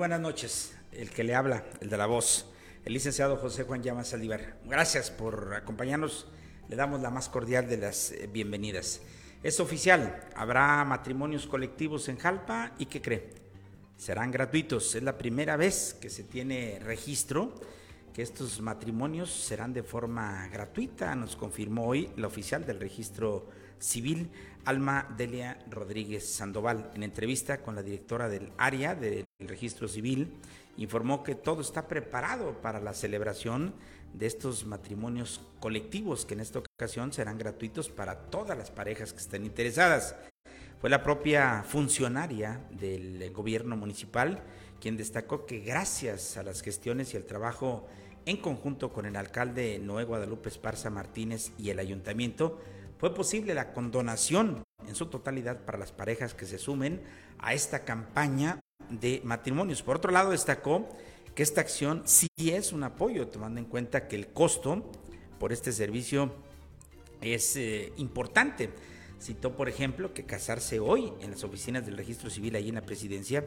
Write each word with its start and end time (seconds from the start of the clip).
buenas 0.00 0.20
noches. 0.22 0.72
El 0.92 1.10
que 1.10 1.22
le 1.22 1.34
habla, 1.34 1.62
el 1.82 1.90
de 1.90 1.98
la 1.98 2.06
voz, 2.06 2.46
el 2.86 2.94
licenciado 2.94 3.36
José 3.36 3.64
Juan 3.64 3.82
Llamas 3.82 4.08
Saldívar. 4.08 4.56
Gracias 4.64 5.10
por 5.10 5.52
acompañarnos. 5.52 6.26
Le 6.70 6.76
damos 6.76 7.02
la 7.02 7.10
más 7.10 7.28
cordial 7.28 7.68
de 7.68 7.76
las 7.76 8.10
eh, 8.12 8.26
bienvenidas. 8.32 9.02
Es 9.42 9.60
oficial, 9.60 10.26
habrá 10.34 10.82
matrimonios 10.86 11.46
colectivos 11.46 12.08
en 12.08 12.16
Jalpa 12.16 12.72
y 12.78 12.86
¿qué 12.86 13.02
cree? 13.02 13.28
Serán 13.98 14.30
gratuitos. 14.30 14.94
Es 14.94 15.02
la 15.02 15.18
primera 15.18 15.58
vez 15.58 15.94
que 16.00 16.08
se 16.08 16.24
tiene 16.24 16.78
registro 16.82 17.54
que 18.14 18.22
estos 18.22 18.58
matrimonios 18.62 19.30
serán 19.30 19.74
de 19.74 19.82
forma 19.82 20.48
gratuita, 20.48 21.14
nos 21.14 21.36
confirmó 21.36 21.84
hoy 21.84 22.10
la 22.16 22.28
oficial 22.28 22.64
del 22.64 22.80
registro 22.80 23.50
civil, 23.80 24.30
Alma 24.64 25.12
Delia 25.16 25.58
Rodríguez 25.68 26.24
Sandoval. 26.32 26.92
En 26.94 27.02
entrevista 27.02 27.62
con 27.62 27.74
la 27.74 27.82
directora 27.82 28.28
del 28.28 28.52
área 28.56 28.94
del 28.94 29.26
registro 29.40 29.88
civil, 29.88 30.32
informó 30.76 31.24
que 31.24 31.34
todo 31.34 31.60
está 31.60 31.88
preparado 31.88 32.60
para 32.62 32.80
la 32.80 32.94
celebración 32.94 33.74
de 34.14 34.26
estos 34.26 34.64
matrimonios 34.64 35.40
colectivos, 35.58 36.24
que 36.24 36.34
en 36.34 36.40
esta 36.40 36.60
ocasión 36.60 37.12
serán 37.12 37.38
gratuitos 37.38 37.88
para 37.88 38.30
todas 38.30 38.56
las 38.56 38.70
parejas 38.70 39.12
que 39.12 39.18
estén 39.18 39.44
interesadas. 39.44 40.14
Fue 40.80 40.88
la 40.88 41.02
propia 41.02 41.64
funcionaria 41.64 42.60
del 42.70 43.32
gobierno 43.32 43.76
municipal 43.76 44.42
quien 44.80 44.96
destacó 44.96 45.46
que 45.46 45.60
gracias 45.60 46.36
a 46.36 46.42
las 46.42 46.62
gestiones 46.62 47.12
y 47.12 47.16
el 47.16 47.26
trabajo 47.26 47.86
en 48.26 48.38
conjunto 48.38 48.92
con 48.92 49.06
el 49.06 49.16
alcalde 49.16 49.78
Noé 49.78 50.04
Guadalupe 50.04 50.48
Esparza 50.48 50.90
Martínez 50.90 51.52
y 51.58 51.70
el 51.70 51.78
ayuntamiento, 51.78 52.60
fue 53.00 53.14
posible 53.14 53.54
la 53.54 53.72
condonación 53.72 54.62
en 54.86 54.94
su 54.94 55.06
totalidad 55.06 55.64
para 55.64 55.78
las 55.78 55.90
parejas 55.90 56.34
que 56.34 56.44
se 56.44 56.58
sumen 56.58 57.00
a 57.38 57.54
esta 57.54 57.86
campaña 57.86 58.60
de 58.90 59.22
matrimonios. 59.24 59.82
Por 59.82 59.96
otro 59.96 60.12
lado, 60.12 60.32
destacó 60.32 60.86
que 61.34 61.42
esta 61.42 61.62
acción 61.62 62.02
sí 62.04 62.28
es 62.36 62.72
un 62.72 62.84
apoyo, 62.84 63.28
tomando 63.28 63.58
en 63.58 63.64
cuenta 63.64 64.06
que 64.06 64.16
el 64.16 64.28
costo 64.28 64.92
por 65.38 65.50
este 65.50 65.72
servicio 65.72 66.34
es 67.22 67.56
eh, 67.56 67.94
importante. 67.96 68.68
Citó, 69.18 69.56
por 69.56 69.70
ejemplo, 69.70 70.12
que 70.12 70.26
casarse 70.26 70.78
hoy 70.78 71.10
en 71.22 71.30
las 71.30 71.42
oficinas 71.42 71.86
del 71.86 71.96
registro 71.96 72.28
civil 72.28 72.54
ahí 72.54 72.68
en 72.68 72.74
la 72.74 72.82
presidencia 72.82 73.46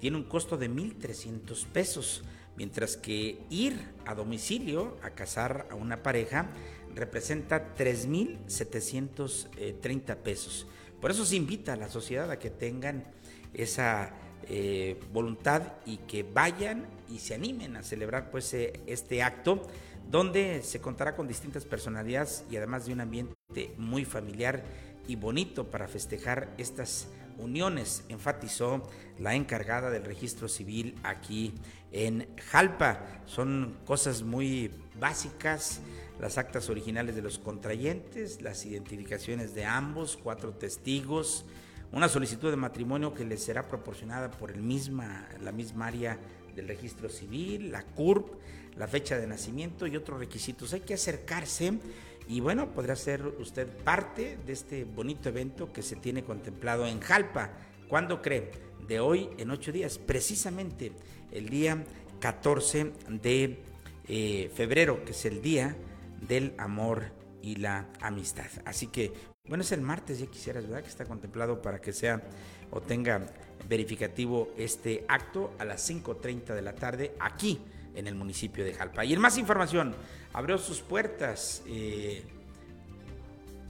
tiene 0.00 0.16
un 0.16 0.24
costo 0.24 0.56
de 0.56 0.70
1.300 0.70 1.66
pesos, 1.66 2.24
mientras 2.56 2.96
que 2.96 3.42
ir 3.50 3.78
a 4.06 4.14
domicilio 4.14 4.96
a 5.02 5.10
casar 5.10 5.66
a 5.70 5.74
una 5.74 6.02
pareja 6.02 6.48
representa 6.94 7.74
3.730 7.74 10.16
pesos. 10.16 10.66
Por 11.00 11.10
eso 11.10 11.26
se 11.26 11.36
invita 11.36 11.74
a 11.74 11.76
la 11.76 11.88
sociedad 11.88 12.30
a 12.30 12.38
que 12.38 12.50
tengan 12.50 13.04
esa 13.52 14.12
eh, 14.48 14.98
voluntad 15.12 15.74
y 15.86 15.98
que 15.98 16.22
vayan 16.22 16.86
y 17.10 17.18
se 17.18 17.34
animen 17.34 17.76
a 17.76 17.82
celebrar 17.82 18.30
pues 18.30 18.54
eh, 18.54 18.80
este 18.86 19.22
acto 19.22 19.66
donde 20.10 20.62
se 20.62 20.80
contará 20.80 21.16
con 21.16 21.26
distintas 21.26 21.64
personalidades 21.64 22.44
y 22.50 22.56
además 22.56 22.86
de 22.86 22.92
un 22.92 23.00
ambiente 23.00 23.34
muy 23.78 24.04
familiar 24.04 24.62
y 25.06 25.16
bonito 25.16 25.70
para 25.70 25.88
festejar 25.88 26.52
estas 26.58 27.08
uniones, 27.38 28.04
enfatizó 28.08 28.88
la 29.18 29.34
encargada 29.34 29.90
del 29.90 30.04
registro 30.04 30.48
civil 30.48 30.94
aquí 31.02 31.54
en 31.92 32.28
Jalpa. 32.50 33.22
Son 33.26 33.76
cosas 33.84 34.22
muy 34.22 34.70
básicas, 34.98 35.80
las 36.20 36.38
actas 36.38 36.70
originales 36.70 37.14
de 37.14 37.22
los 37.22 37.38
contrayentes, 37.38 38.40
las 38.42 38.64
identificaciones 38.66 39.54
de 39.54 39.64
ambos, 39.64 40.18
cuatro 40.22 40.52
testigos, 40.52 41.44
una 41.92 42.08
solicitud 42.08 42.50
de 42.50 42.56
matrimonio 42.56 43.14
que 43.14 43.24
les 43.24 43.42
será 43.42 43.68
proporcionada 43.68 44.30
por 44.30 44.50
el 44.50 44.62
misma, 44.62 45.28
la 45.40 45.52
misma 45.52 45.86
área 45.86 46.18
del 46.54 46.68
registro 46.68 47.08
civil, 47.08 47.70
la 47.72 47.82
CURP, 47.82 48.28
la 48.76 48.88
fecha 48.88 49.18
de 49.18 49.26
nacimiento 49.26 49.86
y 49.86 49.96
otros 49.96 50.18
requisitos. 50.18 50.72
Hay 50.72 50.80
que 50.80 50.94
acercarse 50.94 51.78
y 52.28 52.40
bueno, 52.40 52.72
podrá 52.72 52.96
ser 52.96 53.26
usted 53.26 53.68
parte 53.68 54.38
de 54.46 54.52
este 54.52 54.84
bonito 54.84 55.28
evento 55.28 55.72
que 55.72 55.82
se 55.82 55.96
tiene 55.96 56.24
contemplado 56.24 56.86
en 56.86 57.00
Jalpa. 57.00 57.50
¿Cuándo 57.88 58.22
cree? 58.22 58.50
De 58.88 59.00
hoy 59.00 59.30
en 59.38 59.50
ocho 59.50 59.72
días, 59.72 59.98
precisamente 59.98 60.92
el 61.32 61.48
día 61.48 61.84
14 62.20 62.92
de 63.08 63.58
eh, 64.08 64.50
febrero, 64.54 65.04
que 65.04 65.12
es 65.12 65.24
el 65.24 65.42
día 65.42 65.76
del 66.26 66.54
amor 66.58 67.04
y 67.42 67.56
la 67.56 67.88
amistad. 68.00 68.46
Así 68.64 68.86
que, 68.86 69.12
bueno, 69.48 69.62
es 69.62 69.72
el 69.72 69.82
martes, 69.82 70.18
ya 70.18 70.26
quisieras, 70.26 70.64
¿verdad? 70.64 70.82
Que 70.82 70.88
está 70.88 71.04
contemplado 71.04 71.60
para 71.60 71.80
que 71.80 71.92
sea 71.92 72.22
o 72.70 72.80
tenga 72.80 73.26
verificativo 73.68 74.52
este 74.56 75.04
acto 75.08 75.52
a 75.58 75.64
las 75.64 75.88
5.30 75.88 76.54
de 76.54 76.62
la 76.62 76.74
tarde 76.74 77.14
aquí 77.20 77.60
en 77.94 78.06
el 78.06 78.14
municipio 78.14 78.64
de 78.64 78.74
Jalpa. 78.74 79.04
Y 79.04 79.12
en 79.12 79.20
más 79.20 79.38
información, 79.38 79.94
abrió 80.32 80.58
sus 80.58 80.80
puertas. 80.80 81.62
Eh, 81.66 82.22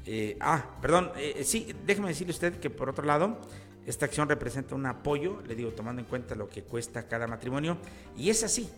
eh, 0.06 0.36
ah, 0.40 0.78
perdón, 0.80 1.12
eh, 1.16 1.42
sí, 1.44 1.74
déjeme 1.86 2.08
decirle 2.08 2.32
usted 2.32 2.58
que 2.58 2.70
por 2.70 2.88
otro 2.88 3.04
lado, 3.04 3.38
esta 3.86 4.06
acción 4.06 4.28
representa 4.28 4.74
un 4.74 4.86
apoyo, 4.86 5.42
le 5.46 5.54
digo, 5.54 5.70
tomando 5.72 6.00
en 6.00 6.08
cuenta 6.08 6.34
lo 6.34 6.48
que 6.48 6.62
cuesta 6.62 7.06
cada 7.06 7.26
matrimonio, 7.26 7.76
y 8.16 8.30
es 8.30 8.42
así, 8.42 8.68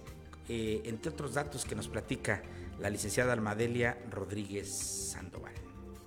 entre 0.49 1.11
otros 1.11 1.35
datos 1.35 1.65
que 1.65 1.75
nos 1.75 1.89
platica 1.89 2.43
la 2.81 2.91
licenciada 2.91 3.33
Almadelia 3.33 3.99
Rodríguez 4.11 4.69
Sandoval. 5.13 5.55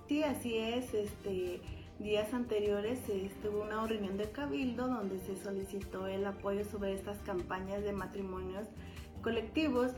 Sí, 0.08 0.22
así 0.22 0.56
es, 0.56 0.92
este 0.94 1.60
días 2.00 2.32
anteriores 2.32 2.98
estuvo 3.10 3.62
una 3.62 3.86
reunión 3.86 4.16
de 4.16 4.30
cabildo 4.30 4.88
donde 4.88 5.18
se 5.18 5.36
solicitó 5.36 6.06
el 6.06 6.24
apoyo 6.24 6.64
sobre 6.64 6.94
estas 6.94 7.18
campañas 7.18 7.84
de 7.84 7.92
matrimonios 7.92 8.66
colectivos. 9.22 9.92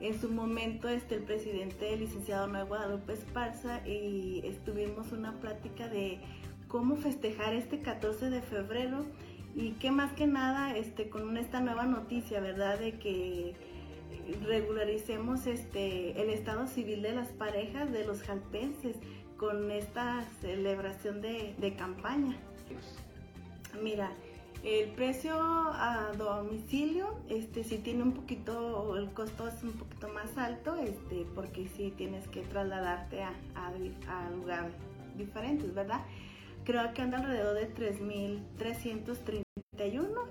En 0.00 0.20
su 0.20 0.30
momento 0.30 0.88
este, 0.88 1.16
el 1.16 1.24
presidente, 1.24 1.92
el 1.92 2.00
licenciado 2.00 2.46
Noé 2.46 2.62
Guadalupe 2.62 3.14
Esparza, 3.14 3.84
y 3.84 4.42
estuvimos 4.44 5.10
una 5.10 5.32
plática 5.40 5.88
de 5.88 6.20
cómo 6.68 6.94
festejar 6.96 7.54
este 7.54 7.80
14 7.80 8.30
de 8.30 8.40
febrero 8.40 9.04
y 9.56 9.72
que 9.72 9.90
más 9.90 10.12
que 10.12 10.28
nada 10.28 10.76
este, 10.76 11.08
con 11.08 11.36
esta 11.36 11.60
nueva 11.60 11.84
noticia, 11.84 12.38
¿verdad? 12.40 12.78
De 12.78 13.00
que 13.00 13.56
regularicemos 14.44 15.46
este, 15.46 16.20
el 16.20 16.30
estado 16.30 16.66
civil 16.66 17.02
de 17.02 17.12
las 17.12 17.28
parejas, 17.28 17.90
de 17.92 18.04
los 18.04 18.22
jalpenses, 18.22 18.96
con 19.36 19.70
esta 19.70 20.24
celebración 20.40 21.20
de, 21.20 21.74
campaña. 21.78 22.36
Mira, 23.82 24.10
el 24.64 24.90
precio 24.90 25.34
a 25.40 26.10
domicilio, 26.18 27.14
este 27.28 27.62
sí 27.62 27.78
tiene 27.78 28.02
un 28.02 28.12
poquito, 28.12 28.96
el 28.96 29.10
costo 29.12 29.46
es 29.46 29.62
un 29.62 29.72
poquito 29.72 30.08
más 30.08 30.36
alto, 30.36 30.76
este, 30.76 31.24
porque 31.34 31.68
sí 31.76 31.94
tienes 31.96 32.26
que 32.28 32.42
trasladarte 32.42 33.22
a, 33.22 33.32
a, 33.54 34.30
lugares 34.30 34.72
diferentes, 35.16 35.72
¿verdad? 35.72 36.00
Creo 36.68 36.92
que 36.92 37.00
anda 37.00 37.16
alrededor 37.16 37.54
de 37.54 37.74
3.331, 37.74 39.42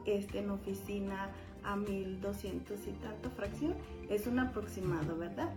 este, 0.06 0.38
en 0.38 0.52
oficina 0.52 1.32
a 1.64 1.76
1.200 1.76 2.78
y 2.86 2.92
tanto 3.02 3.32
fracción, 3.32 3.74
es 4.08 4.28
un 4.28 4.38
aproximado, 4.38 5.18
¿verdad? 5.18 5.50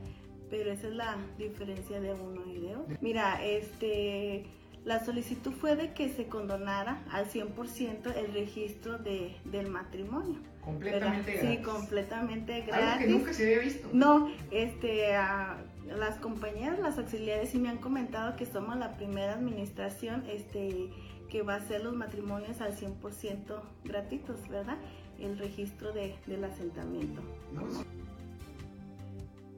Pero 0.49 0.73
esa 0.73 0.89
es 0.89 0.95
la 0.95 1.19
diferencia 1.37 2.01
de 2.01 2.15
uno 2.15 2.47
y 2.51 2.61
de 2.61 2.77
otro. 2.77 2.97
Mira, 3.03 3.45
este 3.45 4.47
la 4.87 5.05
solicitud 5.05 5.53
fue 5.53 5.77
de 5.77 5.93
que 5.93 6.09
se 6.09 6.29
condonara 6.29 7.03
al 7.13 7.27
100% 7.29 8.17
el 8.17 8.33
registro 8.33 8.97
de, 8.97 9.37
del 9.45 9.69
matrimonio. 9.69 10.39
Completamente 10.63 11.33
gratis. 11.35 11.51
Sí, 11.51 11.63
completamente 11.63 12.61
gratis. 12.63 12.87
Algo 12.87 12.99
que 12.99 13.07
nunca 13.07 13.33
se 13.35 13.45
había 13.45 13.59
visto. 13.59 13.91
No, 13.93 14.31
este, 14.51 15.15
las 15.87 16.17
compañeras, 16.17 16.79
las 16.79 16.99
auxiliares 16.99 17.51
sí 17.51 17.59
me 17.59 17.69
han 17.69 17.79
comentado 17.79 18.37
que 18.37 18.47
somos 18.47 18.77
la 18.77 18.97
primera 18.97 19.35
administración 19.35 20.25
este, 20.29 20.91
que 21.31 21.43
va 21.43 21.55
a 21.55 21.57
hacer 21.57 21.83
los 21.83 21.95
matrimonios 21.95 22.61
al 22.61 22.77
100% 22.77 23.61
gratuitos, 23.85 24.49
¿verdad? 24.49 24.77
El 25.19 25.39
registro 25.39 25.93
de, 25.93 26.15
del 26.27 26.45
asentamiento. 26.45 27.23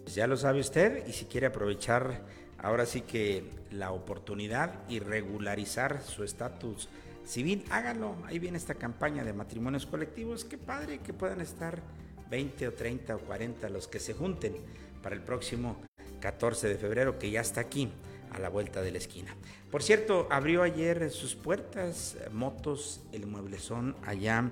Pues 0.05 0.15
ya 0.15 0.27
lo 0.27 0.37
sabe 0.37 0.61
usted 0.61 1.07
y 1.07 1.13
si 1.13 1.27
quiere 1.27 1.47
aprovechar 1.47 2.23
ahora 2.59 2.87
sí 2.87 3.03
que 3.03 3.51
la 3.71 3.93
oportunidad 3.93 4.89
y 4.89 5.01
regularizar 5.01 6.03
su 6.03 6.25
estatus 6.25 6.89
civil, 7.25 7.65
hágalo. 7.71 8.17
Ahí 8.27 8.39
viene 8.39 8.59
esta 8.59 8.75
campaña 8.75 9.25
de 9.25 9.33
matrimonios 9.33 9.87
colectivos. 9.87 10.45
Qué 10.45 10.59
padre 10.59 10.99
que 10.99 11.13
puedan 11.13 11.41
estar 11.41 11.81
20 12.31 12.69
o 12.69 12.73
30 12.73 13.17
o 13.17 13.19
40 13.21 13.69
los 13.69 13.89
que 13.89 14.01
se 14.01 14.15
junten 14.15 14.57
para 15.03 15.15
el 15.15 15.23
próximo 15.23 15.77
14 16.23 16.69
de 16.69 16.77
febrero, 16.77 17.19
que 17.19 17.31
ya 17.31 17.41
está 17.41 17.61
aquí 17.61 17.91
a 18.31 18.39
la 18.39 18.49
vuelta 18.49 18.81
de 18.81 18.93
la 18.93 18.99
esquina. 18.99 19.37
Por 19.71 19.83
cierto, 19.83 20.29
abrió 20.31 20.63
ayer 20.63 21.11
sus 21.11 21.35
puertas 21.35 22.17
Motos 22.33 23.03
El 23.13 23.27
Mueblezón 23.27 23.97
allá 24.07 24.51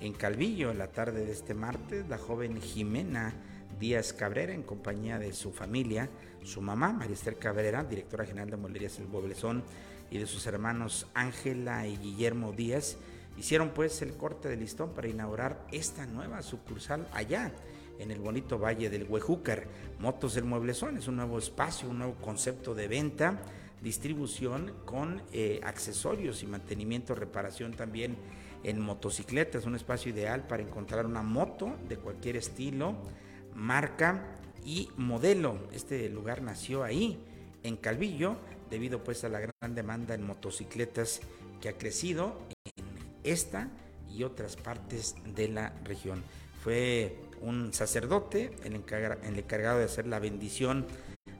en 0.00 0.12
Calvillo, 0.12 0.70
en 0.70 0.78
la 0.78 0.88
tarde 0.88 1.24
de 1.24 1.32
este 1.32 1.54
martes, 1.54 2.08
la 2.08 2.18
joven 2.18 2.60
Jimena 2.60 3.34
Díaz 3.78 4.12
Cabrera 4.12 4.52
en 4.52 4.62
compañía 4.62 5.18
de 5.18 5.32
su 5.32 5.52
familia 5.52 6.10
su 6.44 6.60
mamá, 6.60 6.92
María 6.92 7.14
Esther 7.14 7.38
Cabrera, 7.38 7.84
directora 7.84 8.24
general 8.24 8.50
de 8.50 8.56
Molerías 8.56 8.98
El 8.98 9.06
Boblezón, 9.06 9.62
y 10.10 10.18
de 10.18 10.26
sus 10.26 10.46
hermanos 10.46 11.06
Ángela 11.14 11.86
y 11.86 11.96
Guillermo 11.96 12.52
Díaz, 12.52 12.96
hicieron 13.38 13.70
pues 13.70 14.02
el 14.02 14.14
corte 14.14 14.48
de 14.48 14.56
listón 14.56 14.90
para 14.92 15.08
inaugurar 15.08 15.64
esta 15.72 16.04
nueva 16.04 16.42
sucursal 16.42 17.08
allá 17.12 17.52
en 17.98 18.10
el 18.10 18.20
bonito 18.20 18.58
valle 18.58 18.90
del 18.90 19.06
Huejúcar. 19.08 19.66
Motos 19.98 20.34
del 20.34 20.44
Mueblezón 20.44 20.96
es 20.96 21.08
un 21.08 21.16
nuevo 21.16 21.38
espacio, 21.38 21.88
un 21.88 21.98
nuevo 21.98 22.14
concepto 22.14 22.74
de 22.74 22.88
venta, 22.88 23.42
distribución 23.82 24.72
con 24.84 25.22
eh, 25.32 25.60
accesorios 25.62 26.42
y 26.42 26.46
mantenimiento, 26.46 27.14
reparación 27.14 27.72
también 27.72 28.16
en 28.64 28.80
motocicletas, 28.80 29.66
un 29.66 29.74
espacio 29.74 30.12
ideal 30.12 30.46
para 30.46 30.62
encontrar 30.62 31.06
una 31.06 31.22
moto 31.22 31.76
de 31.88 31.96
cualquier 31.96 32.36
estilo, 32.36 32.96
marca 33.54 34.36
y 34.64 34.88
modelo. 34.96 35.58
Este 35.72 36.08
lugar 36.08 36.42
nació 36.42 36.84
ahí, 36.84 37.18
en 37.62 37.76
Calvillo, 37.76 38.36
debido 38.70 39.02
pues 39.02 39.24
a 39.24 39.28
la 39.28 39.40
gran 39.40 39.74
demanda 39.74 40.14
en 40.14 40.24
motocicletas 40.24 41.20
que 41.60 41.68
ha 41.68 41.78
crecido 41.78 42.38
en 42.76 42.84
esta 43.24 43.68
y 44.10 44.24
otras 44.24 44.56
partes 44.56 45.14
de 45.34 45.48
la 45.48 45.72
región. 45.84 46.22
Fue 46.62 47.16
un 47.42 47.72
sacerdote 47.72 48.54
el, 48.64 48.74
encargado 48.74 49.78
de 49.78 49.84
hacer 49.84 50.06
la 50.06 50.18
bendición 50.18 50.86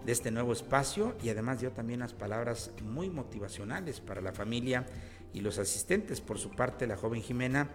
de 0.05 0.13
este 0.13 0.31
nuevo 0.31 0.53
espacio 0.53 1.17
y 1.23 1.29
además 1.29 1.61
dio 1.61 1.71
también 1.71 2.01
unas 2.01 2.13
palabras 2.13 2.73
muy 2.83 3.09
motivacionales 3.09 4.01
para 4.01 4.21
la 4.21 4.33
familia 4.33 4.85
y 5.33 5.41
los 5.41 5.59
asistentes. 5.59 6.21
Por 6.21 6.39
su 6.39 6.51
parte, 6.51 6.87
la 6.87 6.97
joven 6.97 7.23
Jimena 7.23 7.71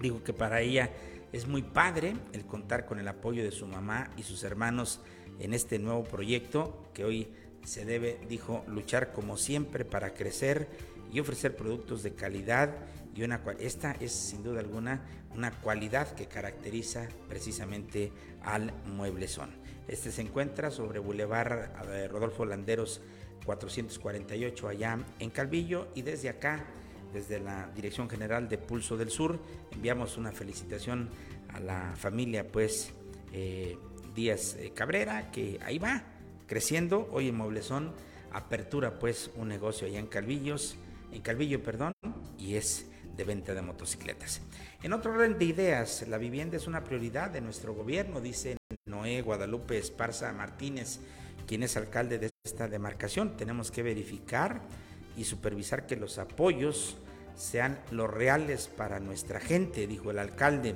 dijo 0.00 0.22
que 0.22 0.32
para 0.32 0.60
ella 0.60 0.90
es 1.32 1.46
muy 1.46 1.62
padre 1.62 2.16
el 2.32 2.46
contar 2.46 2.86
con 2.86 2.98
el 2.98 3.08
apoyo 3.08 3.42
de 3.42 3.50
su 3.50 3.66
mamá 3.66 4.10
y 4.16 4.22
sus 4.22 4.44
hermanos 4.44 5.00
en 5.38 5.54
este 5.54 5.78
nuevo 5.78 6.04
proyecto 6.04 6.90
que 6.94 7.04
hoy 7.04 7.28
se 7.64 7.84
debe, 7.84 8.20
dijo, 8.28 8.64
luchar 8.66 9.12
como 9.12 9.36
siempre 9.36 9.84
para 9.84 10.14
crecer 10.14 10.68
y 11.12 11.20
ofrecer 11.20 11.56
productos 11.56 12.02
de 12.02 12.14
calidad 12.14 12.74
y 13.14 13.22
una 13.22 13.42
esta 13.58 13.92
es 13.92 14.12
sin 14.12 14.42
duda 14.42 14.60
alguna 14.60 15.02
una 15.34 15.50
cualidad 15.50 16.12
que 16.14 16.26
caracteriza 16.26 17.08
precisamente 17.28 18.12
al 18.42 18.72
mueblezón. 18.86 19.50
Este 19.88 20.10
se 20.10 20.22
encuentra 20.22 20.70
sobre 20.70 20.98
Boulevard 20.98 21.70
Rodolfo 22.10 22.44
Landeros 22.44 23.00
448 23.44 24.68
allá 24.68 24.98
en 25.18 25.30
Calvillo 25.30 25.88
y 25.94 26.02
desde 26.02 26.28
acá, 26.28 26.64
desde 27.12 27.40
la 27.40 27.68
Dirección 27.74 28.08
General 28.08 28.48
de 28.48 28.58
Pulso 28.58 28.96
del 28.96 29.10
Sur, 29.10 29.40
enviamos 29.72 30.16
una 30.16 30.32
felicitación 30.32 31.10
a 31.48 31.60
la 31.60 31.94
familia 31.96 32.46
pues 32.46 32.92
eh, 33.32 33.76
Díaz 34.14 34.56
eh, 34.56 34.72
Cabrera 34.74 35.30
que 35.30 35.58
ahí 35.62 35.78
va 35.78 36.02
creciendo, 36.50 37.08
hoy 37.12 37.28
en 37.28 37.36
Mueblezón 37.36 37.92
apertura 38.32 38.98
pues 38.98 39.30
un 39.36 39.46
negocio 39.46 39.86
allá 39.86 40.00
en 40.00 40.08
Calvillos, 40.08 40.74
en 41.12 41.22
Calvillo, 41.22 41.62
perdón, 41.62 41.92
y 42.38 42.56
es 42.56 42.86
de 43.16 43.22
venta 43.22 43.54
de 43.54 43.62
motocicletas. 43.62 44.40
En 44.82 44.92
otro 44.92 45.12
orden 45.12 45.38
de 45.38 45.44
ideas, 45.44 46.04
la 46.08 46.18
vivienda 46.18 46.56
es 46.56 46.66
una 46.66 46.82
prioridad 46.82 47.30
de 47.30 47.40
nuestro 47.40 47.72
gobierno, 47.72 48.20
dice 48.20 48.56
Noé 48.84 49.22
Guadalupe 49.22 49.78
Esparza 49.78 50.32
Martínez, 50.32 50.98
quien 51.46 51.62
es 51.62 51.76
alcalde 51.76 52.18
de 52.18 52.30
esta 52.44 52.66
demarcación. 52.66 53.36
Tenemos 53.36 53.70
que 53.70 53.84
verificar 53.84 54.60
y 55.16 55.26
supervisar 55.26 55.86
que 55.86 55.94
los 55.94 56.18
apoyos 56.18 56.96
sean 57.36 57.78
los 57.92 58.10
reales 58.10 58.66
para 58.66 58.98
nuestra 58.98 59.38
gente, 59.38 59.86
dijo 59.86 60.10
el 60.10 60.18
alcalde, 60.18 60.74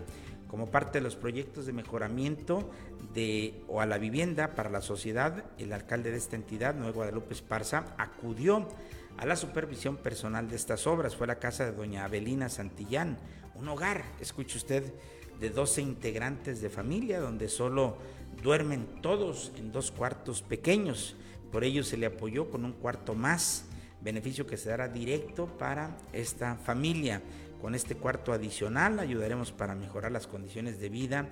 como 0.54 0.70
parte 0.70 0.98
de 0.98 1.02
los 1.02 1.16
proyectos 1.16 1.66
de 1.66 1.72
mejoramiento 1.72 2.70
de 3.12 3.64
o 3.66 3.80
a 3.80 3.86
la 3.86 3.98
vivienda 3.98 4.54
para 4.54 4.70
la 4.70 4.82
sociedad. 4.82 5.46
El 5.58 5.72
alcalde 5.72 6.12
de 6.12 6.16
esta 6.16 6.36
entidad, 6.36 6.76
Noé 6.76 6.92
Guadalupe 6.92 7.34
Esparza, 7.34 7.86
acudió 7.98 8.68
a 9.16 9.26
la 9.26 9.34
supervisión 9.34 9.96
personal 9.96 10.48
de 10.48 10.54
estas 10.54 10.86
obras. 10.86 11.16
Fue 11.16 11.26
la 11.26 11.40
casa 11.40 11.64
de 11.64 11.72
doña 11.72 12.04
Abelina 12.04 12.48
Santillán, 12.48 13.18
un 13.56 13.66
hogar, 13.66 14.04
escuche 14.20 14.56
usted, 14.56 14.94
de 15.40 15.50
12 15.50 15.82
integrantes 15.82 16.60
de 16.60 16.70
familia, 16.70 17.18
donde 17.18 17.48
solo 17.48 17.96
duermen 18.40 18.86
todos 19.02 19.50
en 19.56 19.72
dos 19.72 19.90
cuartos 19.90 20.40
pequeños. 20.40 21.16
Por 21.50 21.64
ello 21.64 21.82
se 21.82 21.96
le 21.96 22.06
apoyó 22.06 22.48
con 22.48 22.64
un 22.64 22.74
cuarto 22.74 23.16
más, 23.16 23.64
beneficio 24.02 24.46
que 24.46 24.56
se 24.56 24.68
dará 24.68 24.86
directo 24.86 25.46
para 25.58 25.96
esta 26.12 26.54
familia. 26.54 27.22
Con 27.60 27.74
este 27.74 27.96
cuarto 27.96 28.32
adicional 28.32 28.98
ayudaremos 28.98 29.52
para 29.52 29.74
mejorar 29.74 30.12
las 30.12 30.26
condiciones 30.26 30.78
de 30.80 30.88
vida 30.88 31.30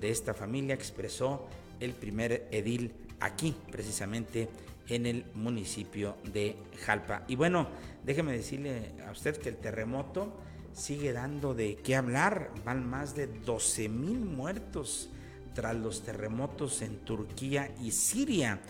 de 0.00 0.10
esta 0.10 0.34
familia, 0.34 0.74
expresó 0.74 1.46
el 1.80 1.92
primer 1.92 2.48
edil 2.50 2.92
aquí, 3.20 3.54
precisamente 3.70 4.48
en 4.88 5.06
el 5.06 5.24
municipio 5.34 6.16
de 6.32 6.56
Jalpa. 6.84 7.24
Y 7.28 7.36
bueno, 7.36 7.68
déjeme 8.04 8.32
decirle 8.32 8.92
a 9.06 9.12
usted 9.12 9.36
que 9.36 9.48
el 9.48 9.56
terremoto 9.56 10.32
sigue 10.72 11.12
dando 11.12 11.54
de 11.54 11.76
qué 11.76 11.96
hablar. 11.96 12.50
Van 12.64 12.88
más 12.88 13.14
de 13.14 13.26
12 13.26 13.88
mil 13.88 14.20
muertos 14.20 15.10
tras 15.54 15.74
los 15.76 16.02
terremotos 16.02 16.82
en 16.82 16.98
Turquía 16.98 17.74
y 17.80 17.92
Siria. 17.92 18.60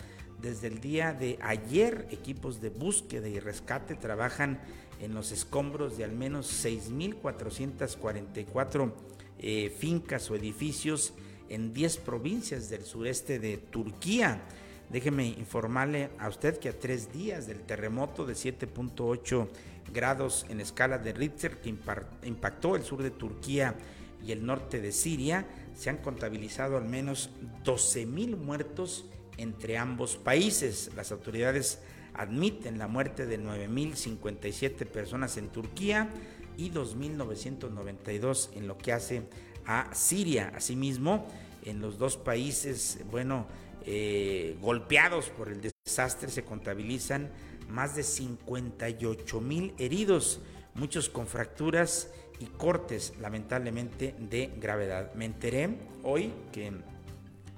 Desde 0.41 0.67
el 0.67 0.79
día 0.79 1.13
de 1.13 1.39
ayer, 1.41 2.07
equipos 2.11 2.61
de 2.61 2.69
búsqueda 2.69 3.27
y 3.27 3.39
rescate 3.39 3.95
trabajan 3.95 4.59
en 4.99 5.13
los 5.13 5.31
escombros 5.31 5.97
de 5.97 6.03
al 6.03 6.11
menos 6.11 6.65
6.444 6.65 8.91
eh, 9.39 9.73
fincas 9.77 10.31
o 10.31 10.35
edificios 10.35 11.13
en 11.49 11.73
10 11.73 11.97
provincias 11.97 12.69
del 12.69 12.83
sureste 12.83 13.39
de 13.39 13.57
Turquía. 13.57 14.41
Déjeme 14.89 15.27
informarle 15.27 16.09
a 16.19 16.29
usted 16.29 16.57
que 16.57 16.69
a 16.69 16.79
tres 16.79 17.11
días 17.11 17.47
del 17.47 17.59
terremoto 17.61 18.25
de 18.25 18.33
7.8 18.33 19.47
grados 19.93 20.45
en 20.49 20.61
escala 20.61 20.97
de 20.97 21.13
Richter 21.13 21.57
que 21.57 21.75
impactó 22.23 22.75
el 22.75 22.83
sur 22.83 23.03
de 23.03 23.11
Turquía 23.11 23.75
y 24.25 24.31
el 24.31 24.45
norte 24.45 24.81
de 24.81 24.91
Siria, 24.91 25.45
se 25.75 25.89
han 25.89 25.97
contabilizado 25.97 26.77
al 26.77 26.85
menos 26.85 27.29
12.000 27.63 28.37
muertos 28.37 29.05
entre 29.37 29.77
ambos 29.77 30.17
países. 30.17 30.91
Las 30.95 31.11
autoridades 31.11 31.79
admiten 32.17 32.77
la 32.77 32.87
muerte 32.87 33.25
de 33.25 33.39
9.057 33.39 34.85
personas 34.85 35.37
en 35.37 35.49
Turquía 35.49 36.09
y 36.57 36.71
2.992 36.71 38.49
en 38.55 38.67
lo 38.67 38.77
que 38.77 38.93
hace 38.93 39.23
a 39.65 39.93
Siria. 39.93 40.51
Asimismo, 40.55 41.27
en 41.63 41.81
los 41.81 41.97
dos 41.97 42.17
países, 42.17 42.99
bueno, 43.11 43.47
eh, 43.85 44.57
golpeados 44.61 45.29
por 45.29 45.49
el 45.49 45.61
desastre 45.61 46.29
se 46.29 46.43
contabilizan 46.43 47.29
más 47.69 47.95
de 47.95 48.03
58 48.03 49.41
mil 49.41 49.73
heridos, 49.77 50.41
muchos 50.75 51.09
con 51.09 51.27
fracturas 51.27 52.09
y 52.39 52.45
cortes 52.45 53.13
lamentablemente 53.19 54.15
de 54.19 54.51
gravedad. 54.59 55.13
Me 55.15 55.25
enteré 55.25 55.77
hoy 56.03 56.31
que 56.51 56.71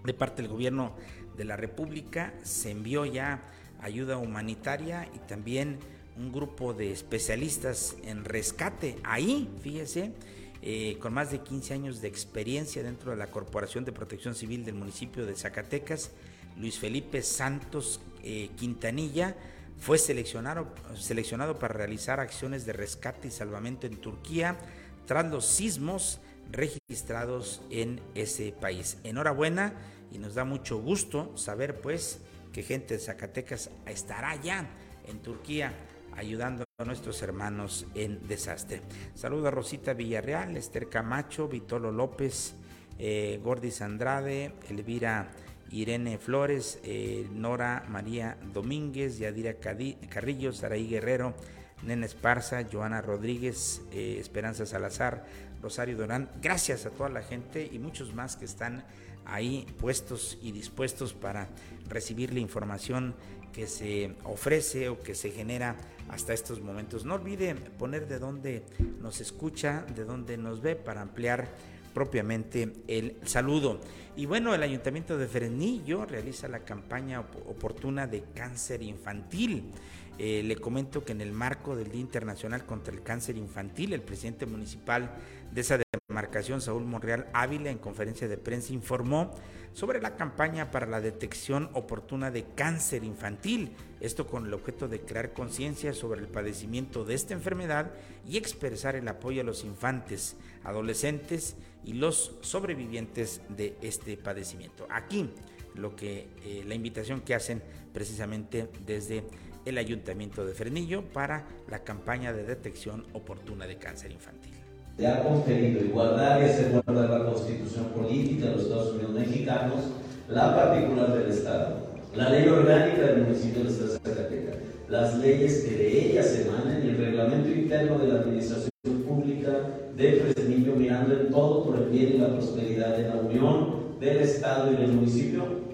de 0.04 0.14
parte 0.14 0.42
del 0.42 0.52
gobierno 0.52 0.96
de 1.36 1.46
la 1.46 1.58
República 1.58 2.34
se 2.44 2.72
envió 2.72 3.06
ya 3.06 3.44
ayuda 3.82 4.18
humanitaria 4.18 5.08
y 5.16 5.20
también 5.20 5.80
un 6.18 6.32
grupo 6.32 6.74
de 6.74 6.92
especialistas 6.92 7.96
en 8.04 8.26
rescate 8.26 8.98
ahí, 9.04 9.50
fíjese, 9.62 10.14
eh, 10.62 10.98
con 11.00 11.14
más 11.14 11.32
de 11.32 11.40
15 11.40 11.74
años 11.74 12.02
de 12.02 12.08
experiencia 12.08 12.82
dentro 12.82 13.12
de 13.12 13.18
la 13.18 13.28
Corporación 13.28 13.86
de 13.86 13.92
Protección 13.92 14.34
Civil 14.34 14.66
del 14.66 14.76
municipio 14.76 15.26
de 15.26 15.36
Zacatecas, 15.36 16.12
Luis 16.58 16.80
Felipe 16.80 17.22
Santos 17.22 18.02
eh, 18.24 18.50
Quintanilla, 18.58 19.36
fue 19.80 20.00
seleccionado, 20.00 20.68
seleccionado 20.96 21.60
para 21.60 21.76
realizar 21.76 22.20
acciones 22.20 22.66
de 22.66 22.74
rescate 22.74 23.28
y 23.28 23.32
salvamento 23.32 23.86
en 23.86 23.98
Turquía 23.98 24.58
tras 25.06 25.30
los 25.30 25.46
sismos 25.46 26.20
registrados 26.52 27.62
en 27.70 28.02
ese 28.16 28.52
país. 28.52 28.98
Enhorabuena 29.04 29.74
y 30.12 30.18
nos 30.18 30.36
da 30.36 30.46
mucho 30.46 30.80
gusto 30.80 31.38
saber 31.38 31.80
pues 31.82 32.20
que 32.52 32.64
gente 32.64 32.96
de 32.96 33.00
Zacatecas 33.00 33.70
estará 33.86 34.32
allá 34.32 34.68
en 35.08 35.20
Turquía 35.20 35.74
ayudando 36.16 36.64
a 36.78 36.86
nuestros 36.86 37.22
hermanos 37.22 37.86
en 37.94 38.28
desastre. 38.28 38.82
Saludo 39.14 39.48
a 39.48 39.52
Rosita 39.52 39.94
Villarreal, 39.94 40.58
Esther 40.58 40.90
Camacho, 40.90 41.48
Vitolo 41.48 41.92
López, 41.92 42.56
eh, 43.00 43.40
Gordis 43.44 43.82
Andrade, 43.82 44.54
Elvira 44.70 45.30
Irene 45.72 46.18
Flores, 46.18 46.80
eh, 46.84 47.28
Nora 47.32 47.86
María 47.90 48.38
Domínguez, 48.54 49.20
Yadira 49.20 49.56
Carrillo, 49.56 50.54
Saraí 50.54 50.88
Guerrero, 50.88 51.36
Nena 51.84 52.06
Esparza, 52.06 52.66
Joana 52.72 53.02
Rodríguez, 53.02 53.82
eh, 53.92 54.18
Esperanza 54.20 54.66
Salazar, 54.66 55.26
Rosario 55.62 55.98
Durán. 55.98 56.30
Gracias 56.42 56.86
a 56.86 56.90
toda 56.90 57.10
la 57.10 57.22
gente 57.22 57.68
y 57.72 57.80
muchos 57.80 58.14
más 58.14 58.36
que 58.36 58.46
están 58.46 58.84
ahí 59.28 59.66
puestos 59.80 60.38
y 60.42 60.52
dispuestos 60.52 61.14
para 61.14 61.50
recibir 61.88 62.34
la 62.34 62.40
información 62.40 63.16
que 63.54 63.68
se 63.68 64.16
ofrece 64.24 64.90
o 64.90 65.00
que 65.00 65.16
se 65.16 65.32
genera 65.32 65.76
hasta 66.10 66.34
estos 66.34 66.62
momentos. 66.62 67.06
No 67.06 67.16
olvide 67.16 67.56
poner 67.56 68.08
de 68.08 68.20
dónde 68.20 68.64
nos 69.02 69.20
escucha, 69.20 69.86
de 69.96 70.06
dónde 70.06 70.38
nos 70.38 70.62
ve 70.62 70.76
para 70.76 71.02
ampliar 71.02 71.50
propiamente 71.94 72.74
el 72.88 73.18
saludo. 73.26 73.80
Y 74.16 74.28
bueno, 74.28 74.54
el 74.54 74.62
Ayuntamiento 74.62 75.18
de 75.18 75.28
Fresnillo 75.28 76.06
realiza 76.06 76.48
la 76.48 76.60
campaña 76.60 77.22
oportuna 77.22 78.06
de 78.06 78.24
cáncer 78.36 78.84
infantil. 78.84 79.72
Eh, 80.20 80.42
le 80.44 80.56
comento 80.56 81.04
que 81.04 81.12
en 81.12 81.22
el 81.22 81.32
marco 81.32 81.76
del 81.76 81.92
Día 81.92 82.02
Internacional 82.02 82.66
contra 82.66 82.94
el 82.94 83.04
Cáncer 83.04 83.38
Infantil, 83.38 83.94
el 83.94 84.02
presidente 84.02 84.48
municipal 84.48 85.12
de 85.58 85.62
esa 85.62 85.80
demarcación, 86.08 86.62
Saúl 86.62 86.86
Monreal 86.86 87.26
Ávila, 87.34 87.72
en 87.72 87.80
conferencia 87.80 88.28
de 88.28 88.38
prensa 88.38 88.74
informó 88.74 89.34
sobre 89.74 90.00
la 90.00 90.16
campaña 90.16 90.70
para 90.70 90.86
la 90.86 91.02
detección 91.02 91.72
oportuna 91.74 92.30
de 92.30 92.44
cáncer 92.54 93.04
infantil, 93.04 93.72
esto 94.00 94.28
con 94.28 94.46
el 94.46 94.54
objeto 94.54 94.88
de 94.88 95.02
crear 95.02 95.34
conciencia 95.34 95.96
sobre 95.96 96.22
el 96.22 96.28
padecimiento 96.28 97.06
de 97.06 97.16
esta 97.16 97.34
enfermedad 97.34 97.92
y 98.24 98.38
expresar 98.38 98.96
el 98.96 99.08
apoyo 99.08 99.42
a 99.42 99.44
los 99.44 99.64
infantes, 99.64 100.36
adolescentes 100.64 101.56
y 101.84 101.94
los 101.94 102.36
sobrevivientes 102.42 103.42
de 103.50 103.76
este 103.82 104.16
padecimiento. 104.16 104.86
Aquí 104.92 105.32
lo 105.74 105.96
que 105.96 106.28
eh, 106.44 106.66
la 106.68 106.76
invitación 106.76 107.22
que 107.22 107.34
hacen 107.34 107.64
precisamente 107.94 108.70
desde 108.86 109.24
el 109.66 109.80
Ayuntamiento 109.80 110.46
de 110.46 110.54
Frenillo 110.54 111.04
para 111.04 111.48
la 111.68 111.84
campaña 111.84 112.32
de 112.32 112.44
detección 112.44 113.08
oportuna 113.14 113.66
de 113.66 113.80
cáncer 113.80 114.12
infantil. 114.12 114.67
Se 114.98 115.06
ha 115.06 115.24
conferido 115.24 115.86
igualdad 115.86 116.42
y 116.42 116.46
hacer 116.46 116.72
guardar 116.72 117.10
la 117.10 117.26
constitución 117.32 117.86
política 117.96 118.48
de 118.48 118.52
los 118.54 118.64
Estados 118.64 118.94
Unidos 118.94 119.12
mexicanos, 119.14 119.80
la 120.28 120.56
particular 120.56 121.14
del 121.14 121.32
Estado, 121.32 121.76
la 122.16 122.30
ley 122.30 122.48
orgánica 122.48 123.02
del 123.02 123.24
municipio 123.24 123.64
de 123.64 123.70
Zacatecas, 123.70 124.56
las 124.90 125.18
leyes 125.20 125.64
que 125.64 125.76
de 125.76 126.10
ellas 126.10 126.40
emanen 126.40 126.84
y 126.84 126.90
el 126.90 126.98
reglamento 126.98 127.50
interno 127.50 128.00
de 128.00 128.08
la 128.08 128.20
administración 128.22 128.72
pública 129.08 129.52
de 129.96 130.14
Fresnillo 130.14 130.76
mirando 130.76 131.14
en 131.14 131.30
todo 131.30 131.64
por 131.64 131.78
el 131.78 131.90
bien 131.90 132.16
y 132.16 132.18
la 132.18 132.30
prosperidad 132.30 132.98
de 132.98 133.10
la 133.10 133.16
Unión, 133.18 134.00
del 134.00 134.18
Estado 134.18 134.72
y 134.72 134.78
del 134.78 134.94
municipio 134.94 135.68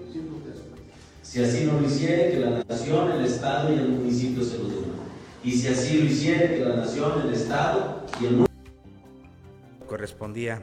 si 1.34 1.42
así 1.42 1.64
no 1.64 1.80
lo 1.80 1.86
hiciere, 1.88 2.30
que 2.30 2.38
la 2.38 2.62
nación, 2.62 3.10
el 3.10 3.24
Estado 3.24 3.74
y 3.74 3.78
el 3.78 3.88
municipio 3.88 4.44
se 4.44 4.56
lo 4.56 4.68
den. 4.68 4.84
Y 5.42 5.50
si 5.50 5.66
así 5.66 5.98
lo 5.98 6.04
hiciere, 6.04 6.54
que 6.54 6.64
la 6.64 6.76
nación, 6.76 7.22
el 7.26 7.34
Estado 7.34 8.04
y 8.20 8.26
el 8.26 8.30
municipio... 8.30 8.53
Correspondía 9.94 10.60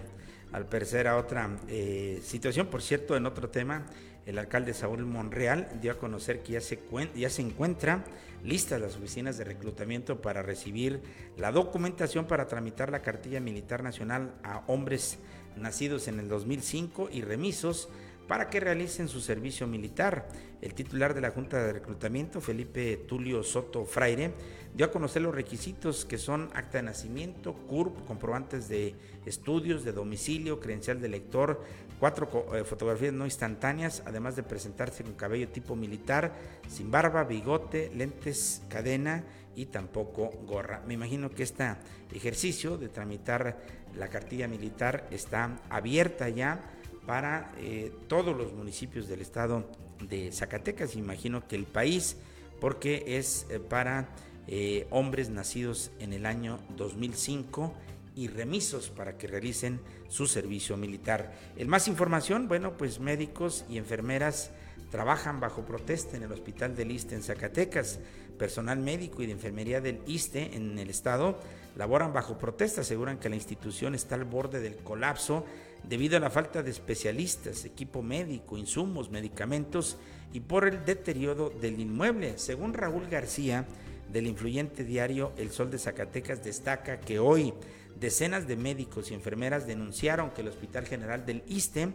al 0.51 0.65
parecer 0.67 1.07
a 1.07 1.15
otra 1.15 1.57
eh, 1.69 2.19
situación. 2.21 2.67
Por 2.67 2.81
cierto, 2.81 3.15
en 3.15 3.25
otro 3.25 3.47
tema, 3.47 3.85
el 4.25 4.37
alcalde 4.37 4.73
Saúl 4.73 5.05
Monreal 5.05 5.69
dio 5.81 5.93
a 5.93 5.97
conocer 5.97 6.43
que 6.43 6.51
ya 6.51 6.59
se, 6.59 6.77
ya 7.15 7.29
se 7.29 7.41
encuentra 7.41 8.03
listas 8.43 8.81
las 8.81 8.97
oficinas 8.97 9.37
de 9.37 9.45
reclutamiento 9.45 10.21
para 10.21 10.41
recibir 10.41 11.01
la 11.37 11.53
documentación 11.53 12.25
para 12.25 12.47
tramitar 12.47 12.91
la 12.91 13.01
cartilla 13.01 13.39
militar 13.39 13.83
nacional 13.83 14.33
a 14.43 14.63
hombres 14.67 15.17
nacidos 15.55 16.09
en 16.09 16.19
el 16.19 16.27
2005 16.27 17.07
y 17.09 17.21
remisos 17.21 17.87
para 18.31 18.49
que 18.49 18.61
realicen 18.61 19.09
su 19.09 19.19
servicio 19.19 19.67
militar. 19.67 20.29
El 20.61 20.73
titular 20.73 21.13
de 21.13 21.19
la 21.19 21.31
Junta 21.31 21.61
de 21.61 21.73
Reclutamiento, 21.73 22.39
Felipe 22.39 22.95
Tulio 23.05 23.43
Soto 23.43 23.83
Fraire, 23.83 24.31
dio 24.73 24.85
a 24.85 24.89
conocer 24.89 25.21
los 25.21 25.35
requisitos 25.35 26.05
que 26.05 26.17
son 26.17 26.49
acta 26.53 26.77
de 26.77 26.83
nacimiento, 26.83 27.53
CURP, 27.53 28.05
comprobantes 28.05 28.69
de 28.69 28.95
estudios, 29.25 29.83
de 29.83 29.91
domicilio, 29.91 30.61
credencial 30.61 31.01
de 31.01 31.09
lector, 31.09 31.61
cuatro 31.99 32.29
eh, 32.55 32.63
fotografías 32.63 33.11
no 33.11 33.25
instantáneas, 33.25 34.01
además 34.05 34.37
de 34.37 34.43
presentarse 34.43 35.03
con 35.03 35.11
cabello 35.15 35.49
tipo 35.49 35.75
militar, 35.75 36.31
sin 36.69 36.89
barba, 36.89 37.25
bigote, 37.25 37.91
lentes, 37.93 38.61
cadena 38.69 39.25
y 39.57 39.65
tampoco 39.65 40.29
gorra. 40.47 40.81
Me 40.87 40.93
imagino 40.93 41.31
que 41.31 41.43
este 41.43 41.75
ejercicio 42.13 42.77
de 42.77 42.87
tramitar 42.87 43.59
la 43.93 44.07
cartilla 44.07 44.47
militar 44.47 45.05
está 45.11 45.59
abierta 45.69 46.29
ya 46.29 46.77
para 47.05 47.51
eh, 47.57 47.91
todos 48.07 48.35
los 48.35 48.53
municipios 48.53 49.07
del 49.07 49.21
estado 49.21 49.65
de 50.07 50.31
Zacatecas, 50.31 50.95
imagino 50.95 51.47
que 51.47 51.55
el 51.55 51.65
país, 51.65 52.17
porque 52.59 53.03
es 53.07 53.45
eh, 53.49 53.59
para 53.59 54.09
eh, 54.47 54.87
hombres 54.89 55.29
nacidos 55.29 55.91
en 55.99 56.13
el 56.13 56.25
año 56.25 56.59
2005 56.77 57.73
y 58.15 58.27
remisos 58.27 58.89
para 58.89 59.17
que 59.17 59.27
realicen 59.27 59.79
su 60.09 60.27
servicio 60.27 60.77
militar. 60.77 61.33
En 61.55 61.69
más 61.69 61.87
información, 61.87 62.47
bueno, 62.47 62.77
pues 62.77 62.99
médicos 62.99 63.65
y 63.69 63.77
enfermeras 63.77 64.51
trabajan 64.89 65.39
bajo 65.39 65.65
protesta 65.65 66.17
en 66.17 66.23
el 66.23 66.31
Hospital 66.31 66.75
del 66.75 66.91
ISTE 66.91 67.15
en 67.15 67.23
Zacatecas. 67.23 67.99
Personal 68.37 68.79
médico 68.79 69.21
y 69.21 69.27
de 69.27 69.31
enfermería 69.33 69.79
del 69.79 70.01
ISTE 70.05 70.55
en 70.55 70.77
el 70.77 70.89
estado 70.89 71.39
laboran 71.75 72.13
bajo 72.13 72.37
protesta, 72.37 72.81
aseguran 72.81 73.19
que 73.19 73.29
la 73.29 73.35
institución 73.35 73.95
está 73.95 74.15
al 74.15 74.25
borde 74.25 74.59
del 74.59 74.77
colapso 74.77 75.45
debido 75.83 76.17
a 76.17 76.19
la 76.19 76.29
falta 76.29 76.63
de 76.63 76.71
especialistas, 76.71 77.65
equipo 77.65 78.01
médico, 78.01 78.57
insumos, 78.57 79.09
medicamentos 79.09 79.97
y 80.33 80.41
por 80.41 80.67
el 80.67 80.85
deterioro 80.85 81.49
del 81.49 81.79
inmueble. 81.79 82.37
Según 82.37 82.73
Raúl 82.73 83.07
García, 83.07 83.65
del 84.11 84.27
influyente 84.27 84.83
diario 84.83 85.31
El 85.37 85.51
Sol 85.51 85.71
de 85.71 85.79
Zacatecas, 85.79 86.43
destaca 86.43 86.99
que 86.99 87.19
hoy 87.19 87.53
decenas 87.99 88.47
de 88.47 88.57
médicos 88.57 89.11
y 89.11 89.13
enfermeras 89.13 89.67
denunciaron 89.67 90.31
que 90.31 90.41
el 90.41 90.49
Hospital 90.49 90.85
General 90.85 91.25
del 91.25 91.43
ISTE 91.47 91.89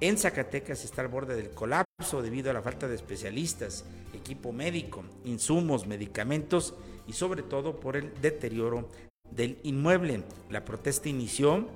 en 0.00 0.18
Zacatecas 0.18 0.84
está 0.84 1.02
al 1.02 1.08
borde 1.08 1.36
del 1.36 1.50
colapso 1.50 2.22
debido 2.22 2.50
a 2.50 2.54
la 2.54 2.62
falta 2.62 2.88
de 2.88 2.94
especialistas, 2.94 3.84
equipo 4.14 4.52
médico, 4.52 5.04
insumos, 5.24 5.86
medicamentos 5.86 6.74
y 7.06 7.12
sobre 7.12 7.42
todo 7.42 7.78
por 7.78 7.96
el 7.96 8.12
deterioro 8.20 8.88
del 9.30 9.58
inmueble. 9.62 10.24
La 10.48 10.64
protesta 10.64 11.08
inició 11.08 11.68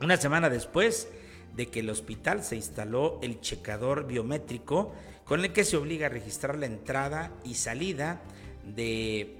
una 0.00 0.16
semana 0.16 0.48
después 0.48 1.08
de 1.56 1.66
que 1.66 1.80
el 1.80 1.90
hospital 1.90 2.44
se 2.44 2.56
instaló 2.56 3.18
el 3.22 3.40
checador 3.40 4.06
biométrico 4.06 4.92
con 5.24 5.44
el 5.44 5.52
que 5.52 5.64
se 5.64 5.76
obliga 5.76 6.06
a 6.06 6.10
registrar 6.10 6.56
la 6.58 6.66
entrada 6.66 7.32
y 7.44 7.54
salida 7.54 8.20
de 8.64 9.36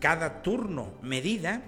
cada 0.00 0.42
turno, 0.42 0.92
medida 1.02 1.62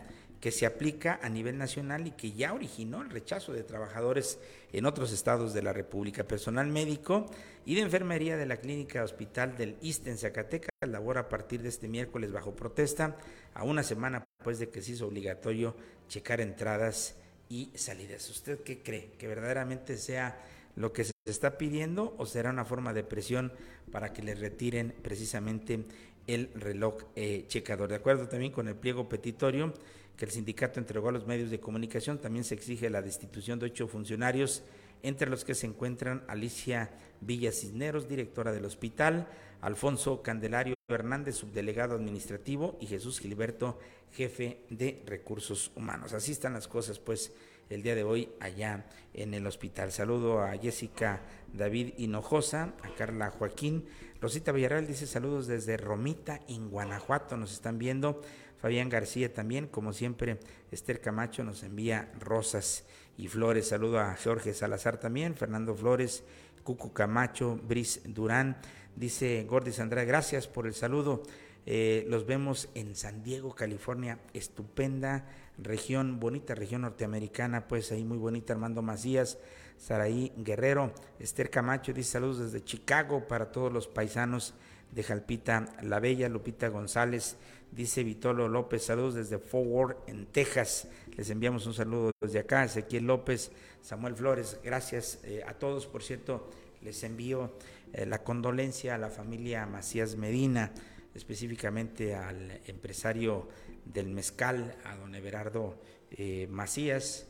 que 0.44 0.52
se 0.52 0.66
aplica 0.66 1.20
a 1.22 1.30
nivel 1.30 1.56
nacional 1.56 2.06
y 2.06 2.10
que 2.10 2.32
ya 2.32 2.52
originó 2.52 3.00
el 3.00 3.08
rechazo 3.08 3.54
de 3.54 3.62
trabajadores 3.62 4.38
en 4.74 4.84
otros 4.84 5.10
estados 5.10 5.54
de 5.54 5.62
la 5.62 5.72
República. 5.72 6.24
Personal 6.24 6.66
médico 6.66 7.30
y 7.64 7.76
de 7.76 7.80
enfermería 7.80 8.36
de 8.36 8.44
la 8.44 8.58
Clínica 8.58 9.02
Hospital 9.02 9.56
del 9.56 9.78
ISTE 9.80 10.10
en 10.10 10.18
Zacatecas 10.18 10.68
labora 10.82 11.22
a 11.22 11.28
partir 11.30 11.62
de 11.62 11.70
este 11.70 11.88
miércoles 11.88 12.30
bajo 12.30 12.54
protesta, 12.54 13.16
a 13.54 13.64
una 13.64 13.82
semana 13.82 14.22
después 14.36 14.58
de 14.58 14.68
que 14.68 14.82
se 14.82 14.92
hizo 14.92 15.06
obligatorio 15.06 15.74
checar 16.08 16.42
entradas 16.42 17.14
y 17.48 17.70
salidas. 17.74 18.28
¿Usted 18.28 18.60
qué 18.60 18.82
cree? 18.82 19.12
¿Que 19.16 19.26
verdaderamente 19.26 19.96
sea 19.96 20.38
lo 20.76 20.92
que 20.92 21.04
se 21.04 21.12
está 21.24 21.56
pidiendo 21.56 22.14
o 22.18 22.26
será 22.26 22.50
una 22.50 22.66
forma 22.66 22.92
de 22.92 23.02
presión 23.02 23.50
para 23.90 24.12
que 24.12 24.22
le 24.22 24.34
retiren 24.34 24.92
precisamente 25.00 25.86
el 26.26 26.50
reloj 26.54 27.04
eh, 27.16 27.46
checador? 27.48 27.88
De 27.88 27.94
acuerdo 27.94 28.28
también 28.28 28.52
con 28.52 28.68
el 28.68 28.76
pliego 28.76 29.08
petitorio 29.08 29.72
que 30.16 30.25
el 30.25 30.30
sindicato 30.30 30.78
entregó 30.78 31.09
a 31.09 31.12
los 31.12 31.26
medios 31.26 31.50
de 31.50 31.61
comunicación, 31.61 32.18
también 32.18 32.44
se 32.44 32.54
exige 32.54 32.90
la 32.90 33.02
destitución 33.02 33.59
de 33.59 33.66
ocho 33.66 33.88
funcionarios, 33.88 34.62
entre 35.02 35.28
los 35.28 35.44
que 35.44 35.54
se 35.54 35.66
encuentran 35.66 36.25
Alicia 36.28 36.90
Villa 37.21 37.52
Cisneros, 37.52 38.09
directora 38.09 38.52
del 38.52 38.64
hospital, 38.64 39.28
Alfonso 39.61 40.23
Candelario 40.23 40.75
Hernández, 40.88 41.37
subdelegado 41.37 41.94
administrativo, 41.94 42.76
y 42.80 42.87
Jesús 42.87 43.21
Gilberto 43.21 43.78
jefe 44.12 44.61
de 44.71 45.02
recursos 45.06 45.73
humanos. 45.75 46.12
Así 46.12 46.33
están 46.33 46.54
las 46.54 46.68
cosas, 46.68 46.99
pues, 46.99 47.33
el 47.71 47.83
día 47.83 47.94
de 47.94 48.04
hoy 48.04 48.28
allá 48.40 48.87
en 49.12 49.35
el 49.35 49.47
hospital. 49.47 49.90
Saludo 49.90 50.42
a 50.42 50.56
Jessica 50.56 51.21
David 51.52 51.94
Hinojosa, 51.97 52.75
a 52.83 52.94
Carla 52.97 53.30
Joaquín. 53.30 53.87
Rosita 54.21 54.52
Villarreal 54.52 54.87
dice 54.87 55.06
saludos 55.06 55.47
desde 55.47 55.76
Romita, 55.76 56.40
en 56.49 56.71
Guanajuato, 56.71 57.37
nos 57.37 57.52
están 57.52 57.78
viendo. 57.78 58.23
Fabián 58.64 58.88
García 58.88 59.30
también, 59.30 59.66
como 59.66 59.92
siempre, 59.92 60.38
Esther 60.71 61.02
Camacho 61.02 61.44
nos 61.44 61.62
envía 61.64 62.11
rosas 62.18 62.87
y 63.18 63.28
flores. 63.28 63.68
Saludo 63.68 64.00
a 64.00 64.16
Jorge 64.16 64.54
Salazar 64.54 64.99
también, 64.99 65.35
Fernando 65.35 65.75
Flores, 65.75 66.25
Cucu 66.62 66.94
Camacho, 66.94 67.61
Bris 67.62 68.00
Durán. 68.06 68.56
Dice 68.97 69.44
Gordis 69.47 69.80
Andrés, 69.80 70.06
gracias 70.06 70.49
por 70.49 70.66
el 70.66 70.73
saludo. 70.73 71.25
Eh, 71.66 72.06
los 72.09 72.25
vemos 72.25 72.71
en 72.75 72.97
San 72.97 73.23
Diego, 73.23 73.54
California, 73.54 74.18
estupenda 74.33 75.26
región, 75.59 76.18
bonita 76.18 76.54
región 76.54 76.80
norteamericana, 76.80 77.68
pues 77.68 77.92
ahí 77.92 78.02
muy 78.02 78.16
bonita, 78.16 78.54
Armando 78.54 78.80
Macías, 78.80 79.37
Saraí 79.76 80.33
Guerrero, 80.38 80.94
Esther 81.18 81.50
Camacho 81.50 81.92
dice 81.92 82.12
saludos 82.12 82.38
desde 82.38 82.64
Chicago 82.64 83.28
para 83.28 83.52
todos 83.52 83.71
los 83.71 83.88
paisanos 83.88 84.54
de 84.94 85.02
Jalpita 85.02 85.66
La 85.82 85.98
Bella, 85.98 86.28
Lupita 86.28 86.68
González, 86.68 87.36
dice 87.72 88.04
Vitolo 88.04 88.48
López, 88.48 88.84
saludos 88.84 89.14
desde 89.14 89.38
Forward 89.38 89.96
en 90.06 90.26
Texas, 90.26 90.88
les 91.16 91.28
enviamos 91.30 91.66
un 91.66 91.74
saludo 91.74 92.12
desde 92.20 92.38
acá, 92.38 92.64
Ezequiel 92.64 93.06
López, 93.06 93.50
Samuel 93.82 94.14
Flores, 94.14 94.58
gracias 94.62 95.18
eh, 95.24 95.42
a 95.46 95.54
todos, 95.54 95.86
por 95.86 96.02
cierto, 96.02 96.48
les 96.82 97.02
envío 97.02 97.56
eh, 97.92 98.06
la 98.06 98.22
condolencia 98.22 98.94
a 98.94 98.98
la 98.98 99.10
familia 99.10 99.66
Macías 99.66 100.16
Medina, 100.16 100.72
específicamente 101.14 102.14
al 102.14 102.60
empresario 102.66 103.48
del 103.84 104.08
mezcal, 104.08 104.76
a 104.84 104.96
don 104.96 105.14
Everardo 105.14 105.76
eh, 106.10 106.46
Macías, 106.50 107.26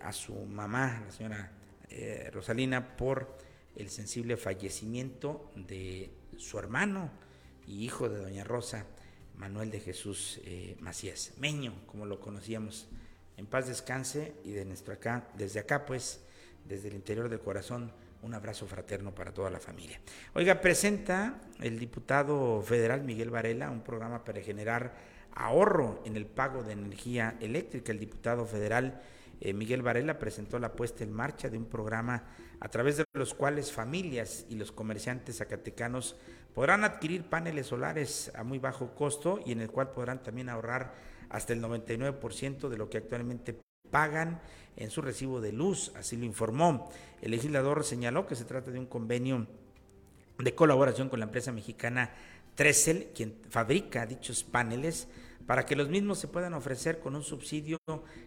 a 0.00 0.12
su 0.12 0.34
mamá, 0.46 1.02
la 1.04 1.12
señora 1.12 1.52
Rosalina, 2.32 2.96
por 2.96 3.36
el 3.76 3.90
sensible 3.90 4.38
fallecimiento 4.38 5.50
de 5.54 6.08
su 6.40 6.58
hermano 6.58 7.10
y 7.66 7.84
hijo 7.84 8.08
de 8.08 8.18
doña 8.18 8.44
Rosa, 8.44 8.86
Manuel 9.36 9.70
de 9.70 9.80
Jesús 9.80 10.40
eh, 10.44 10.76
Macías, 10.80 11.32
Meño, 11.38 11.74
como 11.86 12.06
lo 12.06 12.20
conocíamos. 12.20 12.88
En 13.36 13.46
paz 13.46 13.68
descanse 13.68 14.34
y 14.44 14.52
de 14.52 14.64
nuestro 14.64 14.92
acá, 14.92 15.28
desde 15.36 15.60
acá 15.60 15.86
pues, 15.86 16.20
desde 16.64 16.88
el 16.88 16.94
interior 16.94 17.28
del 17.28 17.40
corazón, 17.40 17.92
un 18.22 18.34
abrazo 18.34 18.66
fraterno 18.66 19.14
para 19.14 19.32
toda 19.32 19.50
la 19.50 19.60
familia. 19.60 19.98
Oiga, 20.34 20.60
presenta 20.60 21.40
el 21.60 21.78
diputado 21.78 22.60
federal 22.62 23.02
Miguel 23.02 23.30
Varela 23.30 23.70
un 23.70 23.82
programa 23.82 24.24
para 24.24 24.42
generar 24.42 24.94
ahorro 25.32 26.02
en 26.04 26.16
el 26.16 26.26
pago 26.26 26.62
de 26.62 26.72
energía 26.72 27.36
eléctrica. 27.40 27.92
El 27.92 27.98
diputado 27.98 28.44
federal 28.44 29.00
eh, 29.40 29.54
Miguel 29.54 29.80
Varela 29.80 30.18
presentó 30.18 30.58
la 30.58 30.72
puesta 30.72 31.02
en 31.02 31.12
marcha 31.12 31.48
de 31.48 31.56
un 31.56 31.64
programa 31.64 32.24
a 32.60 32.68
través 32.68 32.98
de 32.98 33.04
los 33.14 33.34
cuales 33.34 33.72
familias 33.72 34.44
y 34.48 34.54
los 34.54 34.70
comerciantes 34.70 35.38
zacatecanos 35.38 36.16
podrán 36.54 36.84
adquirir 36.84 37.24
paneles 37.24 37.68
solares 37.68 38.30
a 38.34 38.44
muy 38.44 38.58
bajo 38.58 38.94
costo 38.94 39.40
y 39.44 39.52
en 39.52 39.60
el 39.60 39.70
cual 39.70 39.90
podrán 39.90 40.22
también 40.22 40.48
ahorrar 40.48 40.94
hasta 41.30 41.52
el 41.52 41.62
99% 41.62 42.68
de 42.68 42.76
lo 42.76 42.90
que 42.90 42.98
actualmente 42.98 43.58
pagan 43.90 44.40
en 44.76 44.90
su 44.90 45.00
recibo 45.00 45.40
de 45.40 45.52
luz, 45.52 45.92
así 45.96 46.16
lo 46.16 46.24
informó. 46.24 46.90
El 47.22 47.32
legislador 47.32 47.84
señaló 47.84 48.26
que 48.26 48.36
se 48.36 48.44
trata 48.44 48.70
de 48.70 48.78
un 48.78 48.86
convenio 48.86 49.46
de 50.38 50.54
colaboración 50.54 51.08
con 51.08 51.18
la 51.20 51.26
empresa 51.26 51.52
mexicana 51.52 52.12
Tresel, 52.54 53.10
quien 53.14 53.36
fabrica 53.48 54.06
dichos 54.06 54.44
paneles, 54.44 55.08
para 55.46 55.66
que 55.66 55.76
los 55.76 55.88
mismos 55.88 56.18
se 56.18 56.28
puedan 56.28 56.54
ofrecer 56.54 57.00
con 57.00 57.16
un 57.16 57.22
subsidio 57.22 57.78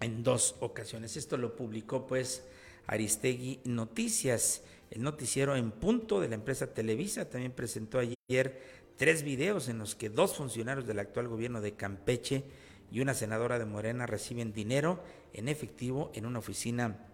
en 0.00 0.22
dos 0.22 0.56
ocasiones. 0.60 1.18
Esto 1.18 1.36
lo 1.36 1.54
publicó 1.54 2.06
pues 2.06 2.44
Aristegui 2.86 3.60
Noticias, 3.64 4.62
el 4.92 5.02
noticiero 5.02 5.56
en 5.56 5.70
punto 5.70 6.20
de 6.20 6.28
la 6.28 6.34
empresa 6.34 6.74
Televisa, 6.74 7.28
también 7.28 7.52
presentó 7.52 7.98
ayer 7.98 8.60
tres 8.98 9.22
videos 9.22 9.68
en 9.68 9.78
los 9.78 9.94
que 9.94 10.10
dos 10.10 10.36
funcionarios 10.36 10.86
del 10.86 10.98
actual 10.98 11.28
gobierno 11.28 11.62
de 11.62 11.74
Campeche 11.74 12.44
y 12.90 13.00
una 13.00 13.14
senadora 13.14 13.58
de 13.58 13.64
Morena 13.64 14.06
reciben 14.06 14.52
dinero 14.52 15.02
en 15.32 15.48
efectivo 15.48 16.12
en 16.14 16.26
una 16.26 16.40
oficina 16.40 17.06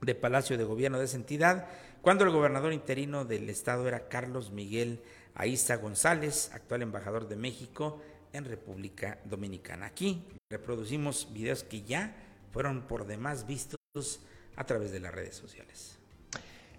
de 0.00 0.14
Palacio 0.14 0.56
de 0.56 0.62
Gobierno 0.62 1.00
de 1.00 1.06
esa 1.06 1.16
entidad, 1.16 1.66
cuando 2.00 2.24
el 2.24 2.30
gobernador 2.30 2.72
interino 2.72 3.24
del 3.24 3.50
estado 3.50 3.88
era 3.88 4.08
Carlos 4.08 4.52
Miguel 4.52 5.00
Aiza 5.34 5.76
González, 5.76 6.50
actual 6.52 6.82
embajador 6.82 7.26
de 7.26 7.34
México 7.34 8.00
en 8.32 8.44
República 8.44 9.18
Dominicana. 9.24 9.86
Aquí 9.86 10.22
reproducimos 10.48 11.28
videos 11.32 11.64
que 11.64 11.82
ya 11.82 12.14
fueron 12.52 12.86
por 12.86 13.04
demás 13.04 13.48
vistos 13.48 14.20
a 14.54 14.64
través 14.64 14.92
de 14.92 15.00
las 15.00 15.12
redes 15.12 15.34
sociales. 15.34 15.98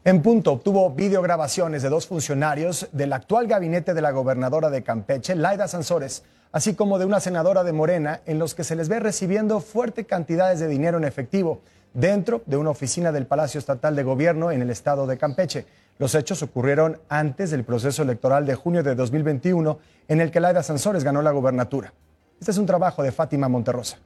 En 0.08 0.22
punto 0.22 0.52
obtuvo 0.52 0.92
videograbaciones 0.92 1.82
de 1.82 1.90
dos 1.90 2.06
funcionarios 2.06 2.88
del 2.92 3.12
actual 3.12 3.48
gabinete 3.48 3.96
de 3.96 4.04
la 4.04 4.12
gobernadora 4.12 4.70
de 4.70 4.84
Campeche, 4.84 5.34
Laida 5.34 5.68
Sansores, 5.68 6.22
así 6.52 6.76
como 6.76 7.00
de 7.00 7.06
una 7.06 7.20
senadora 7.20 7.64
de 7.64 7.74
Morena, 7.74 8.22
en 8.28 8.38
los 8.38 8.54
que 8.54 8.64
se 8.64 8.76
les 8.76 8.88
ve 8.88 9.00
recibiendo 9.00 9.60
fuertes 9.62 10.06
cantidades 10.06 10.60
de 10.60 10.68
dinero 10.68 11.00
en 11.00 11.06
efectivo 11.06 11.62
dentro 11.96 12.44
de 12.46 12.56
una 12.56 12.70
oficina 12.70 13.12
del 13.12 13.26
Palacio 13.26 13.58
Estatal 13.58 13.96
de 13.96 14.04
Gobierno 14.04 14.52
en 14.52 14.62
el 14.62 14.70
estado 14.70 15.08
de 15.08 15.18
Campeche. 15.18 15.66
Los 15.98 16.14
hechos 16.14 16.44
ocurrieron 16.44 17.00
antes 17.10 17.50
del 17.50 17.64
proceso 17.64 18.04
electoral 18.04 18.46
de 18.46 18.54
junio 18.54 18.84
de 18.84 18.94
2021, 18.94 19.80
en 20.08 20.22
el 20.22 20.30
que 20.30 20.40
Laida 20.40 20.62
Sansores 20.62 21.04
ganó 21.04 21.24
la 21.24 21.32
gobernatura. 21.32 21.92
Este 22.40 22.52
es 22.52 22.60
un 22.60 22.68
trabajo 22.68 23.02
de 23.02 23.12
Fátima 23.12 23.50
Monterrosa. 23.50 23.98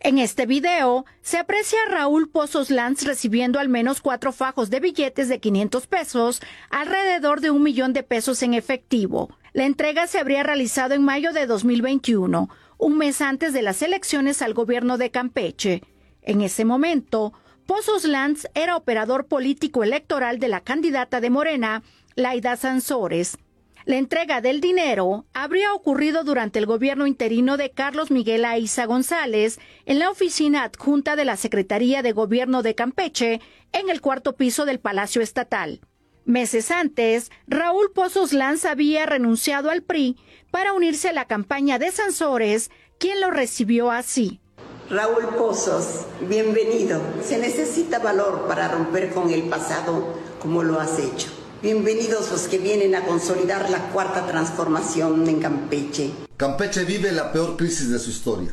En 0.00 0.18
este 0.18 0.46
video 0.46 1.04
se 1.22 1.38
aprecia 1.38 1.78
a 1.86 1.90
Raúl 1.90 2.28
Pozos 2.28 2.70
Lanz 2.70 3.04
recibiendo 3.04 3.58
al 3.58 3.68
menos 3.68 4.00
cuatro 4.00 4.32
fajos 4.32 4.70
de 4.70 4.80
billetes 4.80 5.28
de 5.28 5.40
500 5.40 5.86
pesos, 5.86 6.42
alrededor 6.70 7.40
de 7.40 7.50
un 7.50 7.62
millón 7.62 7.92
de 7.92 8.02
pesos 8.02 8.42
en 8.42 8.54
efectivo. 8.54 9.30
La 9.52 9.64
entrega 9.64 10.06
se 10.06 10.18
habría 10.18 10.42
realizado 10.42 10.94
en 10.94 11.04
mayo 11.04 11.32
de 11.32 11.46
2021, 11.46 12.48
un 12.78 12.98
mes 12.98 13.20
antes 13.20 13.52
de 13.52 13.62
las 13.62 13.82
elecciones 13.82 14.42
al 14.42 14.52
gobierno 14.52 14.98
de 14.98 15.10
Campeche. 15.10 15.82
En 16.22 16.40
ese 16.40 16.64
momento, 16.64 17.32
Pozos 17.66 18.04
Lanz 18.04 18.46
era 18.54 18.76
operador 18.76 19.26
político 19.26 19.84
electoral 19.84 20.38
de 20.38 20.48
la 20.48 20.60
candidata 20.60 21.20
de 21.20 21.30
Morena, 21.30 21.82
Laida 22.16 22.56
Sansores. 22.56 23.38
La 23.86 23.96
entrega 23.96 24.40
del 24.40 24.62
dinero 24.62 25.26
habría 25.34 25.74
ocurrido 25.74 26.24
durante 26.24 26.58
el 26.58 26.64
gobierno 26.64 27.06
interino 27.06 27.58
de 27.58 27.70
Carlos 27.70 28.10
Miguel 28.10 28.46
Aiza 28.46 28.86
González 28.86 29.58
en 29.84 29.98
la 29.98 30.08
oficina 30.08 30.62
adjunta 30.62 31.16
de 31.16 31.26
la 31.26 31.36
Secretaría 31.36 32.00
de 32.00 32.12
Gobierno 32.12 32.62
de 32.62 32.74
Campeche 32.74 33.42
en 33.72 33.90
el 33.90 34.00
cuarto 34.00 34.36
piso 34.36 34.64
del 34.64 34.80
Palacio 34.80 35.20
Estatal. 35.20 35.82
Meses 36.24 36.70
antes, 36.70 37.30
Raúl 37.46 37.92
Pozos 37.92 38.32
Lanz 38.32 38.64
había 38.64 39.04
renunciado 39.04 39.68
al 39.68 39.82
PRI 39.82 40.16
para 40.50 40.72
unirse 40.72 41.10
a 41.10 41.12
la 41.12 41.26
campaña 41.26 41.78
de 41.78 41.92
Sansores, 41.92 42.70
quien 42.98 43.20
lo 43.20 43.30
recibió 43.30 43.90
así. 43.90 44.40
Raúl 44.88 45.26
Pozos, 45.36 46.06
bienvenido. 46.26 47.02
Se 47.22 47.36
necesita 47.36 47.98
valor 47.98 48.46
para 48.48 48.68
romper 48.68 49.12
con 49.12 49.28
el 49.28 49.42
pasado 49.42 50.14
como 50.40 50.62
lo 50.62 50.80
has 50.80 50.98
hecho. 50.98 51.43
Bienvenidos 51.64 52.30
los 52.30 52.42
que 52.42 52.58
vienen 52.58 52.94
a 52.94 53.06
consolidar 53.06 53.70
la 53.70 53.90
cuarta 53.90 54.26
transformación 54.26 55.26
en 55.26 55.40
Campeche. 55.40 56.10
Campeche 56.36 56.84
vive 56.84 57.10
la 57.10 57.32
peor 57.32 57.56
crisis 57.56 57.88
de 57.88 57.98
su 57.98 58.10
historia. 58.10 58.50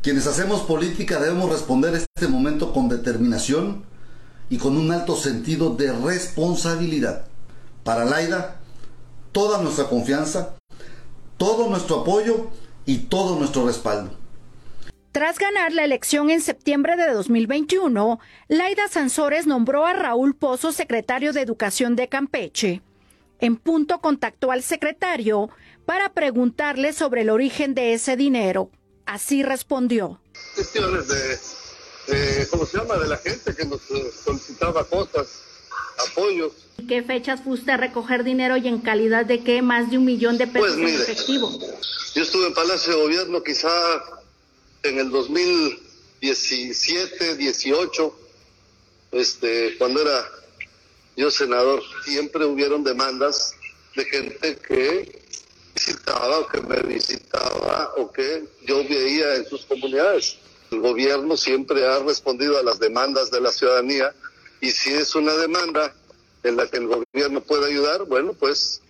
Quienes 0.00 0.28
hacemos 0.28 0.60
política 0.60 1.18
debemos 1.18 1.50
responder 1.50 1.92
este 1.96 2.28
momento 2.28 2.72
con 2.72 2.88
determinación 2.88 3.82
y 4.48 4.58
con 4.58 4.76
un 4.76 4.92
alto 4.92 5.16
sentido 5.16 5.74
de 5.74 5.90
responsabilidad. 5.90 7.24
Para 7.82 8.04
Laida, 8.04 8.60
toda 9.32 9.60
nuestra 9.60 9.88
confianza, 9.88 10.54
todo 11.36 11.68
nuestro 11.68 12.02
apoyo 12.02 12.46
y 12.86 12.98
todo 13.08 13.34
nuestro 13.34 13.66
respaldo. 13.66 14.12
Tras 15.14 15.38
ganar 15.38 15.72
la 15.72 15.84
elección 15.84 16.28
en 16.28 16.40
septiembre 16.40 16.96
de 16.96 17.12
2021, 17.12 18.18
Laida 18.48 18.88
Sansores 18.88 19.46
nombró 19.46 19.86
a 19.86 19.92
Raúl 19.92 20.34
Pozo 20.34 20.72
secretario 20.72 21.32
de 21.32 21.40
Educación 21.40 21.94
de 21.94 22.08
Campeche. 22.08 22.82
En 23.38 23.56
punto 23.56 24.00
contactó 24.00 24.50
al 24.50 24.64
secretario 24.64 25.50
para 25.86 26.12
preguntarle 26.14 26.92
sobre 26.92 27.20
el 27.20 27.30
origen 27.30 27.76
de 27.76 27.92
ese 27.92 28.16
dinero. 28.16 28.72
Así 29.06 29.44
respondió. 29.44 30.20
Cuestiones 30.56 31.06
de, 31.06 32.48
¿cómo 32.50 32.66
se 32.66 32.78
llama? 32.78 32.96
De 32.96 33.06
la 33.06 33.18
gente 33.18 33.54
que 33.54 33.64
nos 33.66 33.88
eh, 33.92 34.10
solicitaba 34.24 34.82
cosas, 34.82 35.28
apoyos. 36.10 36.54
¿Qué 36.88 37.04
fechas 37.04 37.40
fuiste 37.40 37.70
a 37.70 37.76
recoger 37.76 38.24
dinero 38.24 38.56
y 38.56 38.66
en 38.66 38.80
calidad 38.80 39.24
de 39.24 39.44
qué? 39.44 39.62
Más 39.62 39.92
de 39.92 39.98
un 39.98 40.06
millón 40.06 40.38
de 40.38 40.48
pesos 40.48 40.74
pues 40.76 40.92
en 40.92 41.02
efectivo. 41.02 41.52
Yo 42.16 42.22
estuve 42.24 42.48
en 42.48 42.54
Palacio 42.54 42.96
de 42.96 43.02
Gobierno 43.02 43.44
quizá 43.44 43.70
en 44.84 44.98
el 44.98 45.10
2017, 45.10 47.36
18, 47.36 48.18
este, 49.12 49.78
cuando 49.78 50.02
era 50.02 50.30
yo 51.16 51.30
senador, 51.30 51.82
siempre 52.04 52.44
hubieron 52.44 52.84
demandas 52.84 53.54
de 53.96 54.04
gente 54.04 54.56
que 54.56 55.22
visitaba 55.74 56.40
o 56.40 56.48
que 56.48 56.60
me 56.60 56.82
visitaba 56.82 57.94
o 57.96 58.12
que 58.12 58.44
yo 58.66 58.84
veía 58.84 59.36
en 59.36 59.46
sus 59.46 59.64
comunidades. 59.64 60.36
El 60.70 60.80
gobierno 60.80 61.34
siempre 61.36 61.86
ha 61.86 62.00
respondido 62.00 62.58
a 62.58 62.62
las 62.62 62.78
demandas 62.78 63.30
de 63.30 63.40
la 63.40 63.52
ciudadanía 63.52 64.14
y 64.60 64.70
si 64.70 64.92
es 64.92 65.14
una 65.14 65.32
demanda 65.34 65.94
en 66.42 66.56
la 66.56 66.68
que 66.68 66.78
el 66.78 66.88
gobierno 66.88 67.40
puede 67.40 67.70
ayudar, 67.70 68.04
bueno, 68.04 68.34
pues 68.34 68.82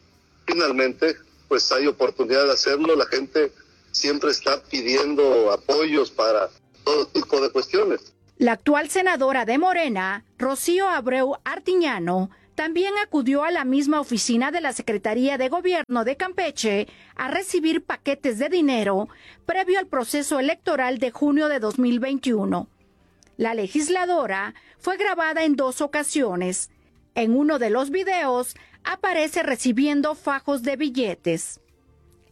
finalmente 0.46 1.16
pues 1.46 1.70
hay 1.72 1.87
oportunidad 1.87 2.46
de 2.46 2.52
hacerlo. 2.52 2.96
La 2.96 3.04
gente 3.07 3.52
siempre 3.94 4.30
está 4.30 4.62
pidiendo 4.62 5.50
apoyos 5.52 6.11
para 6.11 6.50
todo 6.85 7.07
tipo 7.07 7.40
de 7.40 7.50
cuestiones. 7.50 8.12
La 8.37 8.52
actual 8.52 8.90
senadora 8.90 9.44
de 9.44 9.59
Morena, 9.59 10.24
Rocío 10.38 10.88
Abreu 10.88 11.37
Artiñano, 11.44 12.30
también 12.57 12.92
acudió 13.02 13.44
a 13.44 13.50
la 13.50 13.64
misma 13.64 14.00
oficina 14.00 14.50
de 14.50 14.61
la 14.61 14.72
Secretaría 14.72 15.38
de 15.38 15.48
Gobierno 15.48 16.04
de 16.04 16.16
Campeche 16.16 16.88
a 17.14 17.28
recibir 17.28 17.85
paquetes 17.85 18.38
de 18.38 18.48
dinero 18.48 19.09
previo 19.46 19.78
al 19.78 19.87
proceso 19.87 20.38
electoral 20.38 20.98
de 20.98 21.11
junio 21.11 21.48
de 21.48 21.61
2021. 21.61 22.68
La 23.37 23.54
legisladora 23.54 24.54
fue 24.78 24.96
grabada 24.96 25.44
en 25.44 25.57
dos 25.57 25.80
ocasiones. 25.80 26.70
En 27.14 27.37
uno 27.37 27.59
de 27.59 27.70
los 27.70 27.90
videos 27.90 28.54
aparece 28.85 29.42
recibiendo 29.42 30.14
fajos 30.14 30.62
de 30.62 30.76
billetes. 30.76 31.61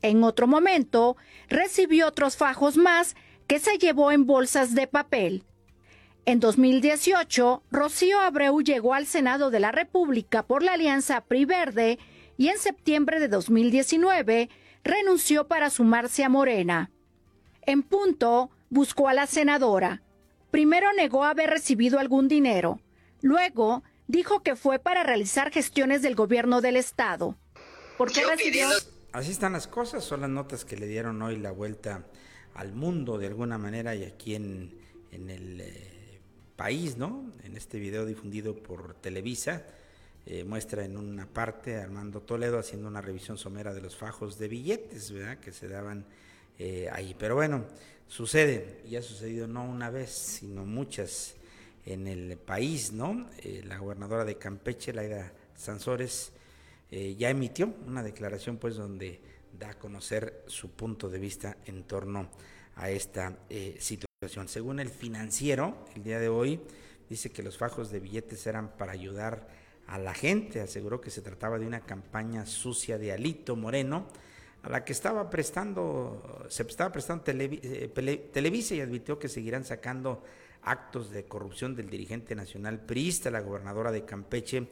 En 0.03 0.25
otro 0.25 0.47
momento, 0.47 1.17
recibió 1.49 2.09
otros 2.09 2.37
fajos 2.37 2.77
más 2.77 3.15
que 3.47 3.59
se 3.59 3.79
llevó 3.79 4.11
en 4.11 4.27
bolsas 4.27 4.75
de 4.75 4.87
papel. 4.87 5.45
En 6.25 6.41
2018, 6.41 7.62
Rocío 7.71 8.21
Abreu 8.21 8.61
llegó 8.61 8.95
al 8.95 9.07
Senado 9.07 9.51
de 9.51 9.61
la 9.61 9.73
República 9.73 10.45
por 10.45 10.62
la 10.62 10.75
alianza 10.75 11.23
PRI 11.23 11.45
Verde 11.45 11.99
y 12.37 12.49
en 12.49 12.59
septiembre 12.59 13.19
de 13.19 13.29
2019 13.29 14.49
renunció 14.85 15.49
para 15.49 15.71
sumarse 15.71 16.25
a 16.25 16.29
Morena. 16.29 16.91
En 17.62 17.83
punto, 17.83 18.51
buscó 18.71 19.09
a 19.09 19.15
la 19.15 19.27
senadora. 19.27 20.03
Primero 20.51 20.93
negó 20.93 21.25
haber 21.25 21.51
recibido 21.51 21.99
algún 21.99 22.29
dinero. 22.29 22.81
Luego, 23.21 23.83
dijo 24.07 24.43
que 24.43 24.57
fue 24.57 24.79
para 24.79 25.03
realizar 25.03 25.51
gestiones 25.51 26.03
del 26.03 26.15
gobierno 26.15 26.61
del 26.61 26.77
Estado. 26.77 27.37
¿Por 27.97 28.12
qué 28.12 28.25
recibió? 28.25 28.69
Así 29.12 29.31
están 29.31 29.53
las 29.53 29.66
cosas, 29.66 30.03
son 30.05 30.22
las 30.22 30.31
notas 30.31 30.64
que 30.64 30.75
le 30.75 30.87
dieron 30.87 31.20
hoy 31.20 31.37
la 31.37 31.53
vuelta 31.53 32.07
al 32.55 32.72
mundo 32.72 33.18
de 33.18 33.27
alguna 33.27 33.59
manera 33.59 33.94
y 33.94 34.05
aquí 34.05 34.35
en, 34.35 34.72
el 35.11 35.61
eh, 35.61 36.18
país, 36.57 36.96
¿no? 36.96 37.31
En 37.44 37.55
este 37.55 37.79
video 37.79 38.07
difundido 38.07 38.57
por 38.57 38.94
Televisa, 38.94 39.66
eh, 40.25 40.44
muestra 40.44 40.87
en 40.87 40.96
una 40.96 41.27
parte 41.27 41.77
Armando 41.77 42.22
Toledo 42.22 42.59
haciendo 42.59 42.88
una 42.88 43.03
revisión 43.03 43.37
somera 43.37 43.75
de 43.75 43.83
los 43.83 43.96
fajos 43.96 44.38
de 44.38 44.48
billetes, 44.48 45.12
¿verdad? 45.12 45.38
Que 45.40 45.53
se 45.53 45.68
daban 45.68 46.07
eh, 46.59 46.88
ahí. 46.90 47.14
Pero 47.18 47.35
bueno, 47.35 47.66
sucede, 48.09 48.81
y 48.88 48.96
ha 48.96 49.03
sucedido 49.03 49.46
no 49.46 49.62
una 49.62 49.90
vez, 49.90 50.09
sino 50.09 50.64
muchas 50.64 51.35
en 51.85 52.07
el 52.07 52.38
país, 52.38 52.92
¿no? 52.92 53.29
la 53.64 53.77
gobernadora 53.77 54.25
de 54.25 54.38
Campeche, 54.38 54.94
Laida 54.94 55.35
Sansores, 55.55 56.33
eh, 56.94 57.16
ya 57.16 57.31
emitió 57.31 57.72
una 57.87 58.02
declaración 58.02 58.59
pues 58.59 58.76
donde 58.76 59.18
da 59.59 59.70
a 59.70 59.78
conocer 59.78 60.44
su 60.46 60.72
punto 60.72 61.09
de 61.09 61.18
vista 61.18 61.57
en 61.64 61.85
torno 61.85 62.28
a 62.76 62.90
esta 62.90 63.38
eh, 63.48 63.78
situación. 63.81 64.46
Según 64.46 64.78
el 64.78 64.90
financiero, 64.90 65.87
el 65.96 66.05
día 66.05 66.20
de 66.20 66.28
hoy 66.28 66.61
dice 67.09 67.31
que 67.31 67.42
los 67.42 67.57
fajos 67.57 67.90
de 67.90 67.98
billetes 67.98 68.46
eran 68.46 68.76
para 68.76 68.92
ayudar 68.92 69.48
a 69.87 69.98
la 69.98 70.12
gente, 70.12 70.61
aseguró 70.61 71.00
que 71.00 71.09
se 71.09 71.22
trataba 71.22 71.59
de 71.59 71.66
una 71.66 71.81
campaña 71.81 72.44
sucia 72.44 72.98
de 72.98 73.12
Alito 73.12 73.57
Moreno, 73.57 74.07
a 74.62 74.68
la 74.68 74.85
que 74.85 74.92
estaba 74.92 75.31
prestando, 75.31 76.44
se 76.50 76.62
estaba 76.62 76.92
prestando 76.92 77.24
eh, 77.26 78.28
Televisa 78.35 78.74
y 78.74 78.83
advirtió 78.83 79.18
que 79.18 79.31
seguirán 79.31 79.64
sacando 79.64 80.22
actos 80.61 81.11
de 81.11 81.24
corrupción 81.24 81.74
del 81.74 81.88
dirigente 81.88 82.35
nacional 82.35 82.81
priista, 82.81 83.31
la 83.31 83.40
gobernadora 83.40 83.90
de 83.90 84.05
Campeche, 84.05 84.68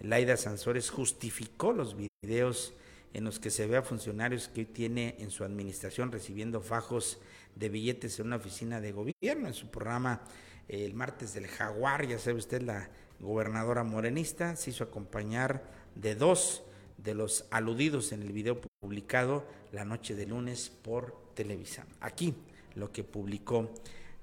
Laida 0.00 0.36
Sansores 0.36 0.90
justificó 0.90 1.72
los 1.72 1.96
videos 1.96 2.74
en 3.14 3.24
los 3.24 3.40
que 3.40 3.50
se 3.50 3.66
ve 3.66 3.76
a 3.76 3.82
funcionarios 3.82 4.48
que 4.48 4.60
hoy 4.60 4.66
tiene 4.66 5.16
en 5.18 5.30
su 5.30 5.44
administración 5.44 6.12
recibiendo 6.12 6.60
fajos 6.60 7.18
de 7.56 7.68
billetes 7.68 8.18
en 8.18 8.26
una 8.26 8.36
oficina 8.36 8.80
de 8.80 8.92
gobierno. 8.92 9.48
En 9.48 9.54
su 9.54 9.68
programa 9.68 10.22
eh, 10.68 10.84
el 10.84 10.94
martes 10.94 11.34
del 11.34 11.48
Jaguar, 11.48 12.06
ya 12.06 12.18
sabe 12.18 12.38
usted, 12.38 12.62
la 12.62 12.88
gobernadora 13.20 13.82
morenista 13.82 14.54
se 14.56 14.70
hizo 14.70 14.84
acompañar 14.84 15.64
de 15.94 16.14
dos 16.14 16.62
de 16.98 17.14
los 17.14 17.46
aludidos 17.50 18.12
en 18.12 18.22
el 18.22 18.32
video 18.32 18.60
publicado 18.80 19.44
la 19.72 19.84
noche 19.84 20.14
de 20.14 20.26
lunes 20.26 20.70
por 20.70 21.16
Televisa. 21.34 21.86
Aquí 22.00 22.34
lo 22.74 22.92
que 22.92 23.04
publicó 23.04 23.72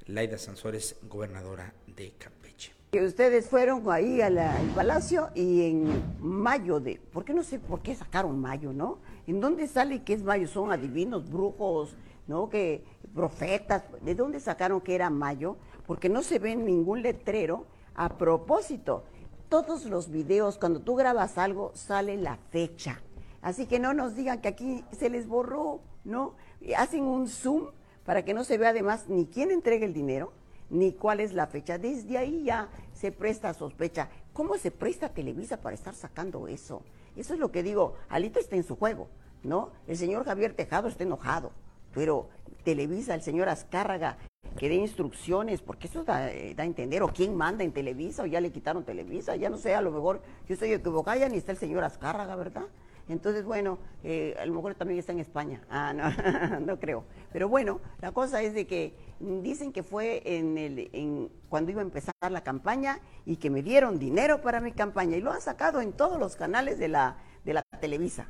Laida 0.08 0.38
Sansores, 0.38 0.98
gobernadora 1.04 1.74
de 1.88 2.14
Campeche 2.18 2.72
ustedes 3.04 3.50
fueron 3.50 3.84
ahí 3.92 4.22
al, 4.22 4.40
palacio 4.76 5.30
y 5.34 5.70
en 5.70 6.04
mayo 6.22 6.80
de, 6.80 7.00
¿por 7.12 7.26
qué 7.26 7.34
no 7.34 7.44
sé 7.44 7.60
por 7.60 7.82
qué 7.82 7.96
sacaron 7.96 8.40
mayo, 8.40 8.74
no? 8.74 9.00
¿En 9.28 9.42
dónde 9.42 9.68
sale 9.68 10.04
que 10.04 10.14
es 10.14 10.24
mayo? 10.24 10.48
Son 10.48 10.72
adivinos, 10.72 11.30
brujos, 11.30 11.96
¿no? 12.28 12.50
Que 12.50 12.84
profetas, 13.14 13.84
¿de 14.02 14.16
dónde 14.16 14.40
sacaron 14.40 14.82
que 14.82 14.96
era 14.96 15.10
mayo? 15.10 15.58
Porque 15.88 16.10
no 16.10 16.22
se 16.22 16.40
ve 16.40 16.56
ningún 16.56 17.02
letrero 17.02 17.66
a 17.96 18.18
propósito. 18.18 19.04
Todos 19.50 19.86
los 19.86 20.10
videos, 20.10 20.58
cuando 20.58 20.82
tú 20.82 20.96
grabas 20.96 21.38
algo, 21.38 21.72
sale 21.74 22.18
la 22.18 22.38
fecha. 22.52 23.02
Así 23.42 23.68
que 23.68 23.80
no 23.80 23.94
nos 23.94 24.16
digan 24.16 24.42
que 24.42 24.48
aquí 24.48 24.84
se 24.92 25.10
les 25.10 25.28
borró, 25.28 25.80
¿no? 26.04 26.34
hacen 26.78 27.04
un 27.04 27.28
zoom 27.28 27.68
para 28.06 28.26
que 28.26 28.34
no 28.34 28.44
se 28.44 28.58
vea 28.58 28.70
además 28.70 29.06
ni 29.08 29.28
quién 29.28 29.52
entrega 29.52 29.86
el 29.86 29.94
dinero, 29.94 30.34
ni 30.70 30.94
cuál 30.94 31.20
es 31.20 31.34
la 31.34 31.48
fecha. 31.48 31.78
Desde 31.78 32.18
ahí 32.18 32.44
ya 32.44 32.70
se 32.96 33.12
presta 33.12 33.54
sospecha. 33.54 34.10
¿Cómo 34.34 34.58
se 34.58 34.72
presta 34.72 35.10
Televisa 35.10 35.58
para 35.58 35.76
estar 35.76 35.94
sacando 35.94 36.48
eso? 36.48 36.82
Eso 37.16 37.34
es 37.34 37.40
lo 37.40 37.52
que 37.52 37.62
digo. 37.62 37.96
Alito 38.10 38.40
está 38.40 38.56
en 38.56 38.64
su 38.64 38.76
juego, 38.76 39.08
¿no? 39.44 39.70
El 39.86 39.98
señor 39.98 40.26
Javier 40.26 40.54
Tejado 40.54 40.88
está 40.88 41.04
enojado, 41.04 41.52
pero 41.94 42.30
Televisa, 42.64 43.14
el 43.14 43.22
señor 43.22 43.50
Azcárraga, 43.50 44.18
que 44.58 44.70
dé 44.70 44.76
instrucciones, 44.76 45.62
porque 45.62 45.88
eso 45.88 46.04
da, 46.04 46.32
eh, 46.32 46.56
da, 46.56 46.64
a 46.64 46.66
entender, 46.66 47.04
o 47.04 47.10
quién 47.10 47.36
manda 47.36 47.64
en 47.64 47.74
Televisa, 47.74 48.24
o 48.24 48.26
ya 48.26 48.40
le 48.40 48.52
quitaron 48.52 48.86
Televisa, 48.86 49.36
ya 49.36 49.50
no 49.50 49.58
sé, 49.58 49.76
a 49.76 49.82
lo 49.82 49.92
mejor 49.92 50.22
yo 50.48 50.54
estoy 50.54 50.72
equivocada, 50.72 51.18
ya 51.18 51.30
ni 51.30 51.38
está 51.38 51.52
el 51.52 51.58
señor 51.58 51.84
Azcárraga, 51.84 52.36
¿verdad? 52.36 52.66
Entonces, 53.08 53.46
bueno, 53.46 53.78
eh, 54.04 54.36
a 54.40 54.46
lo 54.46 54.54
mejor 54.54 54.74
también 54.76 55.00
está 55.00 55.12
en 55.12 55.20
España. 55.20 55.62
Ah, 55.70 55.94
no, 55.94 56.60
no 56.60 56.80
creo. 56.80 57.06
Pero 57.32 57.48
bueno, 57.48 57.80
la 58.02 58.12
cosa 58.12 58.42
es 58.42 58.54
de 58.54 58.66
que 58.66 58.94
dicen 59.20 59.72
que 59.72 59.84
fue 59.84 60.22
en 60.26 60.58
el, 60.58 60.90
en, 60.92 61.30
cuando 61.50 61.72
iba 61.72 61.82
a 61.82 61.86
empezar 61.86 62.14
la 62.30 62.44
campaña 62.44 63.00
y 63.26 63.38
que 63.38 63.50
me 63.50 63.62
dieron 63.62 64.00
dinero 64.00 64.42
para 64.42 64.60
mi 64.60 64.72
campaña 64.72 65.18
y 65.18 65.22
lo 65.22 65.32
han 65.32 65.42
sacado 65.42 65.82
en 65.82 65.94
todos 65.94 66.20
los 66.20 66.36
canales 66.36 66.80
de 66.80 66.88
la, 66.88 67.18
de 67.44 67.54
la 67.54 67.62
Televisa. 67.80 68.28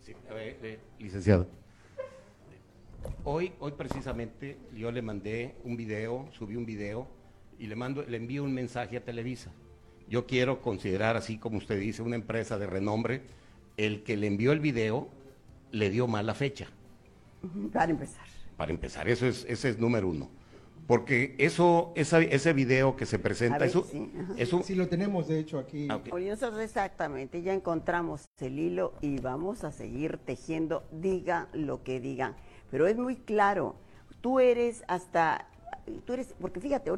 Sí, 0.00 0.14
licenciado. 0.98 1.46
Hoy, 3.24 3.52
hoy 3.60 3.72
precisamente 3.72 4.58
yo 4.74 4.90
le 4.90 5.02
mandé 5.02 5.56
un 5.64 5.76
video, 5.76 6.28
subí 6.32 6.56
un 6.56 6.64
video 6.64 7.06
y 7.58 7.66
le 7.66 7.76
mando, 7.76 8.02
le 8.02 8.16
envío 8.16 8.42
un 8.44 8.52
mensaje 8.52 8.96
a 8.96 9.04
Televisa. 9.04 9.52
Yo 10.08 10.26
quiero 10.26 10.60
considerar, 10.60 11.16
así 11.16 11.38
como 11.38 11.58
usted 11.58 11.78
dice, 11.78 12.02
una 12.02 12.16
empresa 12.16 12.58
de 12.58 12.66
renombre, 12.66 13.22
el 13.86 14.02
que 14.02 14.16
le 14.16 14.26
envió 14.26 14.52
el 14.52 14.60
video 14.60 15.08
le 15.72 15.90
dio 15.90 16.06
mala 16.06 16.34
fecha. 16.34 16.68
Para 17.72 17.90
empezar. 17.90 18.26
Para 18.56 18.72
empezar, 18.72 19.08
eso 19.08 19.26
es, 19.26 19.46
ese 19.48 19.70
es 19.70 19.78
número 19.78 20.08
uno. 20.08 20.30
Porque 20.86 21.36
eso, 21.38 21.92
ese 21.94 22.52
video 22.52 22.96
que 22.96 23.06
se 23.06 23.18
presenta, 23.18 23.64
eso, 23.64 23.86
sí, 24.64 24.74
lo 24.74 24.88
tenemos 24.88 25.28
de 25.28 25.38
hecho 25.38 25.58
aquí. 25.60 25.86
Ah, 25.88 26.00
nosotros 26.12 26.60
exactamente, 26.60 27.42
ya 27.42 27.54
encontramos 27.54 28.24
el 28.40 28.58
hilo 28.58 28.94
y 29.00 29.20
vamos 29.20 29.62
a 29.62 29.70
seguir 29.70 30.18
tejiendo, 30.18 30.82
diga 30.90 31.48
lo 31.52 31.84
que 31.84 32.00
digan. 32.00 32.34
Pero 32.72 32.88
es 32.88 32.96
muy 32.96 33.16
claro, 33.16 33.76
tú 34.20 34.40
eres 34.40 34.82
hasta, 34.88 35.48
tú 36.04 36.14
eres, 36.14 36.34
porque 36.40 36.58
fíjate. 36.58 36.90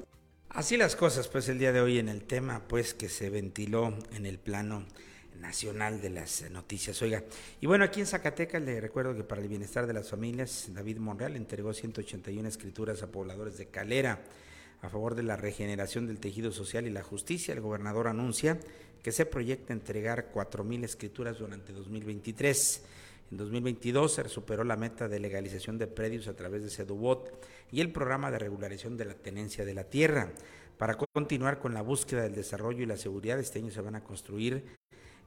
Así 0.49 0.79
las 0.79 0.97
cosas, 0.97 1.29
pues 1.29 1.49
el 1.51 1.59
día 1.59 1.73
de 1.73 1.83
hoy 1.83 1.99
en 1.99 2.09
el 2.09 2.25
tema, 2.25 2.63
pues 2.69 2.95
que 2.95 3.11
se 3.11 3.29
ventiló 3.29 3.95
en 4.13 4.25
el 4.25 4.39
plano 4.39 4.85
nacional 5.43 6.01
de 6.01 6.09
las 6.09 6.49
noticias. 6.51 7.03
Oiga, 7.03 7.25
y 7.61 7.67
bueno, 7.67 7.85
aquí 7.85 8.01
en 8.01 8.07
Zacatecas 8.07 8.63
le 8.63 8.81
recuerdo 8.81 9.15
que 9.15 9.25
para 9.25 9.43
el 9.43 9.49
bienestar 9.49 9.87
de 9.87 9.93
las 9.93 10.09
familias, 10.09 10.69
David 10.73 10.99
Monreal 10.99 11.37
entregó 11.37 11.75
181 11.75 12.49
escrituras 12.49 13.03
a 13.03 13.11
pobladores 13.11 13.59
de 13.59 13.67
Calera 13.67 14.23
a 14.81 14.89
favor 14.89 15.15
de 15.15 15.23
la 15.23 15.37
regeneración 15.37 16.07
del 16.07 16.21
tejido 16.21 16.53
social 16.53 16.87
y 16.87 16.91
la 16.91 17.03
justicia. 17.03 17.53
El 17.53 17.61
gobernador 17.61 18.09
anuncia 18.09 18.59
que 19.03 19.13
se 19.13 19.27
proyecta 19.27 19.73
entregar 19.73 20.33
4.000 20.33 20.85
escrituras 20.85 21.39
durante 21.39 21.73
2023. 21.73 22.83
En 23.33 23.37
2022 23.37 24.15
se 24.15 24.29
superó 24.29 24.63
la 24.63 24.77
meta 24.77 25.09
de 25.09 25.19
legalización 25.19 25.77
de 25.77 25.89
predios 25.89 26.29
a 26.29 26.35
través 26.35 26.63
de 26.63 26.71
Sedubot 26.71 27.45
y 27.71 27.81
el 27.81 27.93
programa 27.93 28.31
de 28.31 28.39
regularización 28.39 28.97
de 28.97 29.07
la 29.07 29.15
tenencia 29.15 29.65
de 29.65 29.75
la 29.75 29.85
tierra. 29.85 30.33
Para 30.79 30.97
continuar 30.97 31.59
con 31.59 31.75
la 31.75 31.83
búsqueda 31.83 32.23
del 32.23 32.35
desarrollo 32.35 32.83
y 32.83 32.87
la 32.87 32.97
seguridad, 32.97 33.39
este 33.39 33.59
año 33.59 33.71
se 33.71 33.81
van 33.81 33.95
a 33.95 34.05
construir 34.05 34.65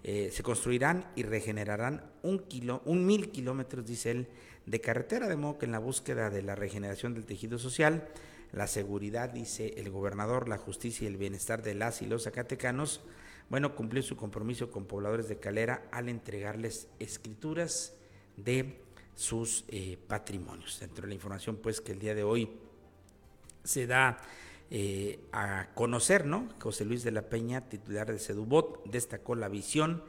eh, 0.08 0.30
se 0.32 0.44
construirán 0.44 1.12
y 1.16 1.24
regenerarán 1.24 2.04
un, 2.22 2.38
kilo, 2.38 2.84
un 2.86 3.08
mil 3.08 3.32
kilómetros, 3.32 3.88
dice 3.88 4.12
él, 4.12 4.28
de 4.68 4.80
carretera, 4.80 5.28
de 5.28 5.36
modo 5.36 5.58
que 5.58 5.66
en 5.66 5.72
la 5.72 5.80
búsqueda 5.80 6.30
de 6.30 6.44
la 6.44 6.54
regeneración 6.54 7.16
del 7.16 7.26
tejido 7.26 7.58
social, 7.58 8.08
la 8.52 8.68
seguridad, 8.68 9.30
dice 9.30 9.74
el 9.78 9.90
gobernador, 9.90 10.48
la 10.48 10.60
justicia 10.60 11.06
y 11.06 11.08
el 11.08 11.18
bienestar 11.18 11.64
de 11.64 11.74
las 11.74 12.04
y 12.04 12.06
los 12.06 12.26
zacatecanos, 12.26 13.02
bueno, 13.50 13.74
cumplió 13.74 14.04
su 14.04 14.16
compromiso 14.16 14.70
con 14.70 14.86
pobladores 14.86 15.28
de 15.28 15.40
Calera 15.40 15.88
al 15.92 16.08
entregarles 16.08 16.88
escrituras 17.00 17.96
de 18.38 18.80
sus 19.16 19.66
eh, 19.70 19.98
patrimonios. 20.08 20.80
Dentro 20.82 21.02
de 21.02 21.08
la 21.08 21.16
información, 21.16 21.56
pues, 21.56 21.82
que 21.82 21.94
el 21.94 22.00
día 22.00 22.14
de 22.14 22.24
hoy 22.24 22.52
se 23.64 23.88
da 23.88 24.20
eh, 24.72 25.20
a 25.32 25.70
conocer, 25.76 26.26
¿no? 26.26 26.50
José 26.60 26.86
Luis 26.86 27.04
de 27.04 27.12
la 27.12 27.30
Peña, 27.30 27.70
titular 27.70 28.12
de 28.12 28.20
Sedubot, 28.20 28.84
destacó 28.86 29.36
la 29.36 29.48
visión 29.48 30.04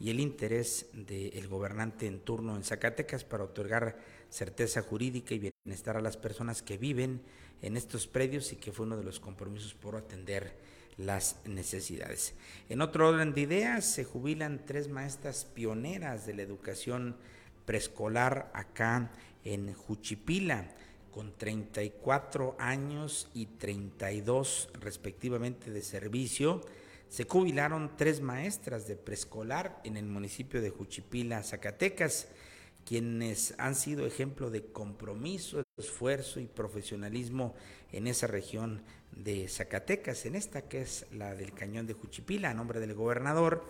y 0.00 0.10
el 0.10 0.18
interés 0.18 0.86
del 0.92 1.46
gobernante 1.46 2.06
en 2.06 2.20
turno 2.20 2.56
en 2.56 2.64
Zacatecas 2.64 3.24
para 3.24 3.44
otorgar 3.44 3.98
certeza 4.30 4.82
jurídica 4.82 5.34
y 5.34 5.52
bienestar 5.64 5.96
a 5.96 6.00
las 6.00 6.16
personas 6.16 6.62
que 6.62 6.78
viven 6.78 7.20
en 7.62 7.76
estos 7.76 8.06
predios 8.06 8.52
y 8.52 8.56
que 8.56 8.72
fue 8.72 8.86
uno 8.86 8.96
de 8.96 9.04
los 9.04 9.20
compromisos 9.20 9.74
por 9.74 9.96
atender 9.96 10.56
las 10.96 11.36
necesidades. 11.44 12.34
En 12.68 12.80
otro 12.80 13.08
orden 13.08 13.34
de 13.34 13.42
ideas, 13.42 13.84
se 13.84 14.04
jubilan 14.04 14.64
tres 14.66 14.88
maestras 14.88 15.44
pioneras 15.44 16.26
de 16.26 16.34
la 16.34 16.42
educación 16.42 17.16
preescolar 17.64 18.50
acá 18.54 19.10
en 19.44 19.72
Juchipila 19.72 20.74
con 21.10 21.36
34 21.36 22.56
años 22.58 23.28
y 23.34 23.46
32 23.46 24.70
respectivamente 24.80 25.70
de 25.70 25.82
servicio, 25.82 26.62
se 27.08 27.24
jubilaron 27.24 27.96
tres 27.96 28.20
maestras 28.20 28.86
de 28.86 28.96
preescolar 28.96 29.80
en 29.84 29.96
el 29.96 30.06
municipio 30.06 30.62
de 30.62 30.70
Juchipila, 30.70 31.42
Zacatecas, 31.42 32.28
quienes 32.84 33.54
han 33.58 33.74
sido 33.74 34.06
ejemplo 34.06 34.50
de 34.50 34.64
compromiso, 34.66 35.62
esfuerzo 35.76 36.40
y 36.40 36.46
profesionalismo 36.46 37.54
en 37.92 38.06
esa 38.06 38.26
región 38.26 38.82
de 39.12 39.48
Zacatecas, 39.48 40.24
en 40.24 40.36
esta 40.36 40.62
que 40.62 40.82
es 40.82 41.06
la 41.12 41.34
del 41.34 41.52
Cañón 41.52 41.86
de 41.86 41.94
Juchipila, 41.94 42.50
a 42.50 42.54
nombre 42.54 42.80
del 42.80 42.94
gobernador, 42.94 43.64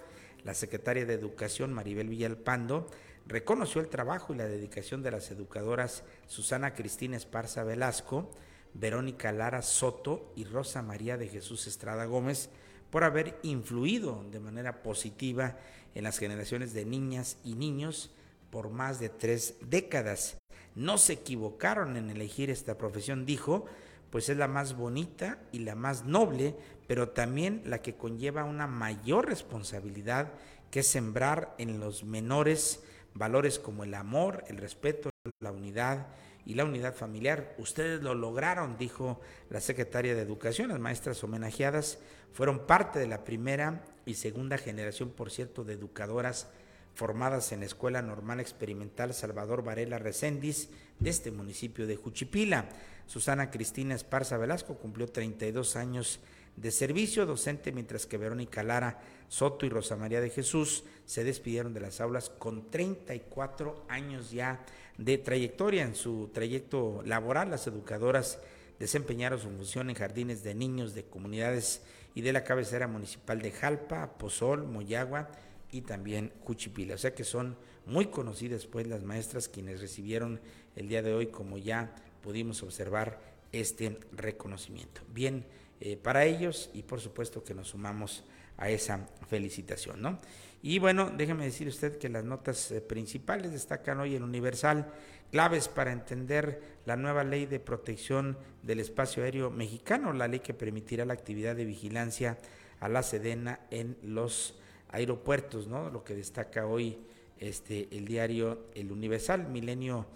la 0.45 0.55
secretaria 0.55 1.07
de 1.07 1.15
Educación 1.15 1.73
Maribel 1.73 2.09
Villalpando 2.09 2.91
reconoció 3.31 3.81
el 3.81 3.89
trabajo 3.89 4.35
y 4.35 4.37
la 4.37 4.47
dedicación 4.47 5.05
de 5.05 5.13
las 5.13 5.31
educadoras 5.31 6.03
Susana 6.27 6.75
Cristina 6.75 7.17
Esparza 7.17 7.63
Velasco, 7.63 8.29
Verónica 8.75 9.31
Lara 9.31 9.63
Soto 9.63 10.33
y 10.35 10.45
Rosa 10.45 10.83
María 10.83 11.17
de 11.17 11.29
Jesús 11.29 11.69
Estrada 11.69 12.07
Gómez 12.07 12.51
por 12.91 13.05
haber 13.05 13.39
influido 13.45 14.25
de 14.33 14.41
manera 14.41 14.83
positiva 14.83 15.57
en 15.95 16.03
las 16.03 16.19
generaciones 16.19 16.75
de 16.75 16.85
niñas 16.85 17.37
y 17.45 17.55
niños 17.55 18.11
por 18.51 18.69
más 18.69 18.99
de 18.99 19.11
tres 19.11 19.55
décadas. 19.61 20.37
No 20.75 20.99
se 20.99 21.13
equivocaron 21.13 21.97
en 21.97 22.11
elegir 22.11 22.51
esta 22.51 22.79
profesión, 22.79 23.27
dijo, 23.27 23.65
pues 24.11 24.29
es 24.29 24.39
la 24.39 24.49
más 24.49 24.77
bonita 24.77 25.39
y 25.53 25.61
la 25.61 25.77
más 25.77 26.05
noble, 26.05 26.57
pero 26.89 27.11
también 27.11 27.63
la 27.65 27.81
que 27.81 27.95
conlleva 27.95 28.43
una 28.43 28.67
mayor 28.67 29.29
responsabilidad 29.29 30.33
que 30.73 30.83
sembrar 30.83 31.55
en 31.59 31.79
los 31.79 32.03
menores 32.03 32.83
valores 33.15 33.59
como 33.59 33.85
el 33.85 33.95
amor, 33.95 34.45
el 34.49 34.57
respeto, 34.57 35.11
la 35.41 35.53
unidad 35.53 36.09
y 36.47 36.55
la 36.55 36.65
unidad 36.65 36.95
familiar. 36.95 37.55
Ustedes 37.59 38.03
lo 38.03 38.15
lograron, 38.15 38.79
dijo 38.79 39.21
la 39.51 39.61
secretaria 39.61 40.15
de 40.15 40.23
Educación. 40.23 40.69
Las 40.69 40.81
maestras 40.81 41.23
homenajeadas 41.23 41.99
fueron 42.33 42.67
parte 42.67 42.99
de 42.99 43.07
la 43.07 43.25
primera 43.25 43.85
y 44.07 44.15
segunda 44.15 44.59
generación, 44.59 45.11
por 45.11 45.31
cierto, 45.31 45.65
de 45.65 45.75
educadoras 45.75 46.49
formadas 46.95 47.53
en 47.53 47.61
la 47.61 47.67
Escuela 47.67 48.03
Normal 48.03 48.41
Experimental 48.41 49.15
Salvador 49.15 49.63
Varela 49.63 49.99
Recendis 49.99 50.71
de 50.99 51.11
este 51.11 51.31
municipio 51.31 51.87
de 51.87 51.97
Juchipila. 51.97 52.69
Susana 53.07 53.51
Cristina 53.51 53.95
Esparza 53.95 54.37
Velasco 54.37 54.77
cumplió 54.77 55.07
32 55.09 55.77
años 55.77 56.21
de 56.57 56.71
servicio 56.71 57.27
docente, 57.27 57.73
mientras 57.73 58.07
que 58.07 58.19
Verónica 58.19 58.63
Lara 58.63 59.01
Soto 59.29 59.65
y 59.65 59.69
Rosa 59.69 59.97
María 59.97 60.21
de 60.21 60.31
Jesús 60.31 60.85
se 61.07 61.25
despidieron 61.25 61.73
de 61.73 61.81
las 61.81 62.01
aulas 62.01 62.31
con 62.31 62.71
34 62.71 63.85
años 63.89 64.31
ya 64.31 64.65
de 64.99 65.19
trayectoria. 65.19 65.85
En 65.85 65.95
su 65.95 66.31
trayecto 66.33 67.03
laboral, 67.05 67.51
las 67.51 67.67
educadoras 67.67 68.41
desempeñaron 68.79 69.39
su 69.39 69.49
función 69.49 69.91
en 69.91 69.97
jardines 69.97 70.43
de 70.43 70.55
niños 70.55 70.95
de 70.95 71.05
comunidades 71.05 71.83
y 72.15 72.23
de 72.23 72.33
la 72.33 72.45
cabecera 72.45 72.89
municipal 72.89 73.41
de 73.41 73.53
Jalpa, 73.53 74.19
Pozol, 74.19 74.65
Moyagua 74.67 75.31
y 75.71 75.83
también 75.83 76.33
Cuchipila. 76.45 76.95
O 76.95 76.99
sea 76.99 77.15
que 77.15 77.25
son 77.25 77.57
muy 77.87 78.07
conocidas 78.07 78.67
pues 78.67 78.87
las 78.87 79.03
maestras 79.03 79.49
quienes 79.49 79.81
recibieron 79.81 80.41
el 80.77 80.89
día 80.89 81.03
de 81.03 81.15
hoy, 81.15 81.27
como 81.29 81.59
ya 81.59 81.95
pudimos 82.23 82.63
observar, 82.63 83.21
este 83.53 83.99
reconocimiento. 84.13 85.03
Bien, 85.13 85.45
eh, 85.81 85.97
para 85.97 86.25
ellos 86.25 86.71
y 86.75 86.83
por 86.83 87.01
supuesto 87.01 87.43
que 87.43 87.55
nos 87.55 87.69
sumamos 87.69 88.25
a 88.57 88.69
esa 88.69 89.09
felicitación, 89.29 90.03
¿no? 90.03 90.21
Y 90.63 90.79
bueno, 90.79 91.11
déjeme 91.11 91.45
decir 91.45 91.67
usted 91.69 91.97
que 91.97 92.11
las 92.11 92.25
notas 92.25 92.71
eh, 92.71 92.83
principales 92.83 93.53
destacan 93.53 93.99
hoy 93.99 94.15
en 94.15 94.23
Universal 94.23 94.93
claves 95.31 95.69
para 95.69 95.93
entender 95.93 96.61
la 96.85 96.97
nueva 96.97 97.25
ley 97.25 97.47
de 97.47 97.61
protección 97.61 98.37
del 98.63 98.81
espacio 98.81 99.23
aéreo 99.23 99.51
mexicano, 99.51 100.13
la 100.13 100.29
ley 100.29 100.41
que 100.41 100.53
permitirá 100.53 101.05
la 101.07 101.15
actividad 101.15 101.57
de 101.57 101.65
vigilancia 101.65 102.37
a 102.81 102.89
la 102.89 103.03
Sedena 103.03 103.61
en 103.71 103.97
los 104.03 104.59
aeropuertos, 104.91 105.67
¿no? 105.67 105.89
Lo 105.89 106.05
que 106.05 106.15
destaca 106.15 106.67
hoy 106.67 106.99
este 107.39 107.89
el 107.97 108.05
diario 108.05 108.67
El 108.75 108.93
Universal, 108.93 109.49
Milenio 109.49 110.07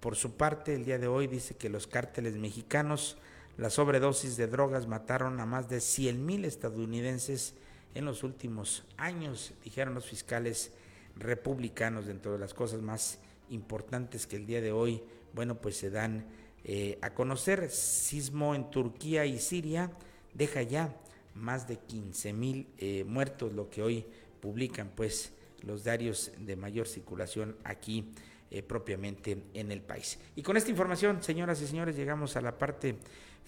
por 0.00 0.16
su 0.16 0.36
parte 0.36 0.74
el 0.74 0.86
día 0.86 0.98
de 0.98 1.08
hoy 1.08 1.26
dice 1.26 1.56
que 1.56 1.68
los 1.68 1.86
cárteles 1.86 2.36
mexicanos 2.36 3.18
la 3.56 3.70
sobredosis 3.70 4.36
de 4.36 4.46
drogas 4.46 4.86
mataron 4.86 5.40
a 5.40 5.46
más 5.46 5.68
de 5.68 5.80
100 5.80 6.24
mil 6.24 6.44
estadounidenses 6.44 7.54
en 7.94 8.04
los 8.04 8.22
últimos 8.22 8.84
años, 8.96 9.52
dijeron 9.64 9.94
los 9.94 10.06
fiscales 10.06 10.72
republicanos, 11.16 12.06
dentro 12.06 12.32
de 12.32 12.38
las 12.38 12.54
cosas 12.54 12.80
más 12.80 13.18
importantes 13.50 14.26
que 14.26 14.36
el 14.36 14.46
día 14.46 14.60
de 14.60 14.72
hoy, 14.72 15.02
bueno, 15.34 15.56
pues 15.60 15.76
se 15.76 15.90
dan 15.90 16.24
eh, 16.64 16.98
a 17.02 17.10
conocer. 17.14 17.70
Sismo 17.70 18.54
en 18.54 18.70
Turquía 18.70 19.26
y 19.26 19.38
Siria 19.38 19.90
deja 20.34 20.62
ya 20.62 20.94
más 21.34 21.68
de 21.68 21.76
15 21.78 22.32
mil 22.32 22.66
eh, 22.78 23.04
muertos, 23.04 23.52
lo 23.52 23.70
que 23.70 23.82
hoy 23.82 24.06
publican 24.40 24.90
pues 24.94 25.32
los 25.62 25.84
diarios 25.84 26.32
de 26.38 26.56
mayor 26.56 26.86
circulación 26.86 27.56
aquí 27.64 28.12
eh, 28.50 28.62
propiamente 28.62 29.42
en 29.54 29.70
el 29.70 29.80
país. 29.80 30.18
Y 30.36 30.42
con 30.42 30.56
esta 30.56 30.70
información, 30.70 31.22
señoras 31.22 31.60
y 31.62 31.66
señores, 31.66 31.96
llegamos 31.96 32.36
a 32.36 32.40
la 32.40 32.58
parte 32.58 32.96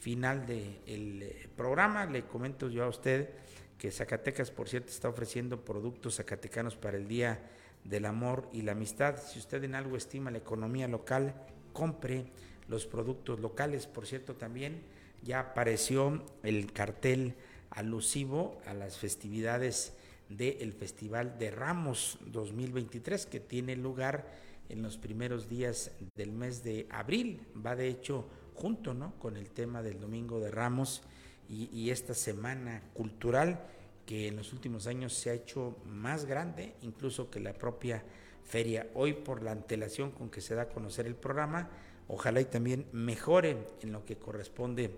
final 0.03 0.47
del 0.47 1.23
eh, 1.23 1.49
programa. 1.57 2.07
Le 2.07 2.25
comento 2.25 2.69
yo 2.69 2.83
a 2.83 2.88
usted 2.88 3.31
que 3.79 3.93
Zacatecas, 3.93 4.51
por 4.51 4.69
cierto, 4.69 4.91
está 4.91 5.09
ofreciendo 5.09 5.65
productos 5.65 6.17
zacatecanos 6.17 6.75
para 6.75 6.97
el 6.97 7.07
Día 7.07 7.41
del 7.85 8.07
Amor 8.07 8.49
y 8.53 8.62
la 8.62 8.73
Amistad. 8.73 9.17
Si 9.17 9.38
usted 9.38 9.62
en 9.62 9.77
algo 9.77 9.97
estima 9.97 10.33
la 10.33 10.38
economía 10.38 10.88
local, 10.88 11.35
compre 11.73 12.27
los 12.67 12.87
productos 12.87 13.38
locales. 13.38 13.87
Por 13.87 14.07
cierto, 14.07 14.35
también 14.35 14.83
ya 15.23 15.38
apareció 15.38 16.25
el 16.43 16.73
cartel 16.73 17.37
alusivo 17.71 18.61
a 18.67 18.75
las 18.75 18.99
festividades 18.99 19.95
del 20.29 20.73
Festival 20.73 21.38
de 21.38 21.53
Ramos 21.53 22.19
2023 22.27 23.27
que 23.27 23.38
tiene 23.38 23.77
lugar 23.77 24.27
en 24.69 24.83
los 24.83 24.97
primeros 24.97 25.49
días 25.49 25.93
del 26.17 26.33
mes 26.33 26.65
de 26.65 26.88
abril. 26.91 27.47
Va 27.65 27.77
de 27.77 27.88
hecho 27.88 28.27
junto 28.55 28.95
¿no? 28.95 29.15
con 29.19 29.37
el 29.37 29.51
tema 29.51 29.83
del 29.83 30.01
Domingo 30.01 30.41
de 30.41 30.51
Ramos 30.51 31.03
y, 31.49 31.91
esta 31.91 32.15
semana 32.15 32.83
cultural 32.95 33.61
que 34.07 34.29
en 34.29 34.37
los 34.37 34.53
últimos 34.53 34.87
años 34.87 35.12
se 35.12 35.31
ha 35.31 35.35
hecho 35.35 35.77
más 35.85 36.25
grande 36.25 36.75
incluso 36.81 37.31
que 37.31 37.41
la 37.41 37.53
propia 37.53 38.03
feria. 38.45 38.88
Hoy 38.95 39.12
por 39.12 39.43
la 39.43 39.53
antelación 39.53 40.12
con 40.12 40.31
que 40.31 40.41
se 40.41 40.55
da 40.55 40.62
a 40.62 40.69
conocer 40.69 41.07
el 41.07 41.15
programa, 41.15 41.69
ojalá 42.09 42.41
y 42.41 42.47
también 42.47 42.87
mejore 42.93 43.67
en 43.83 43.93
lo 43.93 44.05
que 44.05 44.17
corresponde 44.17 44.97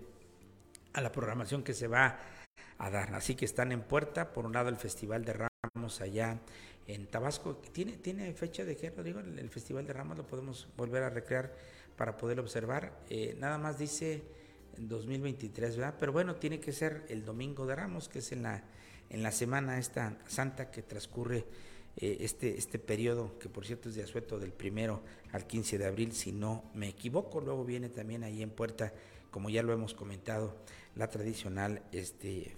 a 0.93 1.01
la 1.01 1.11
programación 1.11 1.61
que 1.63 1.73
se 1.73 1.87
va 1.87 2.19
a 2.77 2.89
dar. 2.89 3.13
Así 3.13 3.35
que 3.35 3.45
están 3.45 3.71
en 3.71 3.81
puerta, 3.81 4.31
por 4.31 4.45
un 4.45 4.53
lado 4.53 4.69
el 4.69 4.77
Festival 4.77 5.25
de 5.25 5.33
Ramos 5.33 6.01
allá 6.01 6.39
en 6.87 7.07
Tabasco. 7.07 7.57
¿Tiene, 7.73 7.93
tiene 7.97 8.33
fecha 8.33 8.63
de 8.63 8.75
qué, 8.75 8.91
Rodrigo? 8.91 9.19
El 9.19 9.49
Festival 9.49 9.85
de 9.85 9.93
Ramos 9.93 10.17
lo 10.17 10.25
podemos 10.25 10.67
volver 10.77 11.03
a 11.03 11.09
recrear 11.09 11.53
para 11.97 12.17
poder 12.17 12.39
observar. 12.39 12.99
Eh, 13.09 13.35
nada 13.39 13.57
más 13.57 13.77
dice 13.77 14.23
en 14.77 14.87
2023, 14.87 15.77
¿verdad? 15.77 15.95
Pero 15.99 16.11
bueno, 16.11 16.35
tiene 16.35 16.59
que 16.59 16.71
ser 16.71 17.05
el 17.09 17.25
Domingo 17.25 17.65
de 17.65 17.75
Ramos, 17.75 18.09
que 18.09 18.19
es 18.19 18.31
en 18.31 18.43
la, 18.43 18.63
en 19.09 19.23
la 19.23 19.31
semana 19.31 19.79
esta 19.79 20.17
santa 20.27 20.71
que 20.71 20.81
transcurre 20.81 21.45
eh, 21.97 22.17
este, 22.19 22.57
este 22.57 22.77
periodo, 22.77 23.39
que 23.39 23.47
por 23.47 23.65
cierto 23.65 23.89
es 23.89 23.95
de 23.95 24.03
asueto 24.03 24.37
del 24.37 24.51
primero 24.51 25.01
al 25.31 25.47
15 25.47 25.77
de 25.77 25.85
abril, 25.85 26.11
si 26.11 26.31
no 26.31 26.63
me 26.73 26.89
equivoco. 26.89 27.39
Luego 27.39 27.63
viene 27.63 27.89
también 27.89 28.23
ahí 28.23 28.41
en 28.41 28.49
puerta, 28.49 28.93
como 29.31 29.49
ya 29.49 29.63
lo 29.63 29.73
hemos 29.73 29.93
comentado, 29.93 30.55
la 30.95 31.09
tradicional 31.09 31.81
este, 31.91 32.53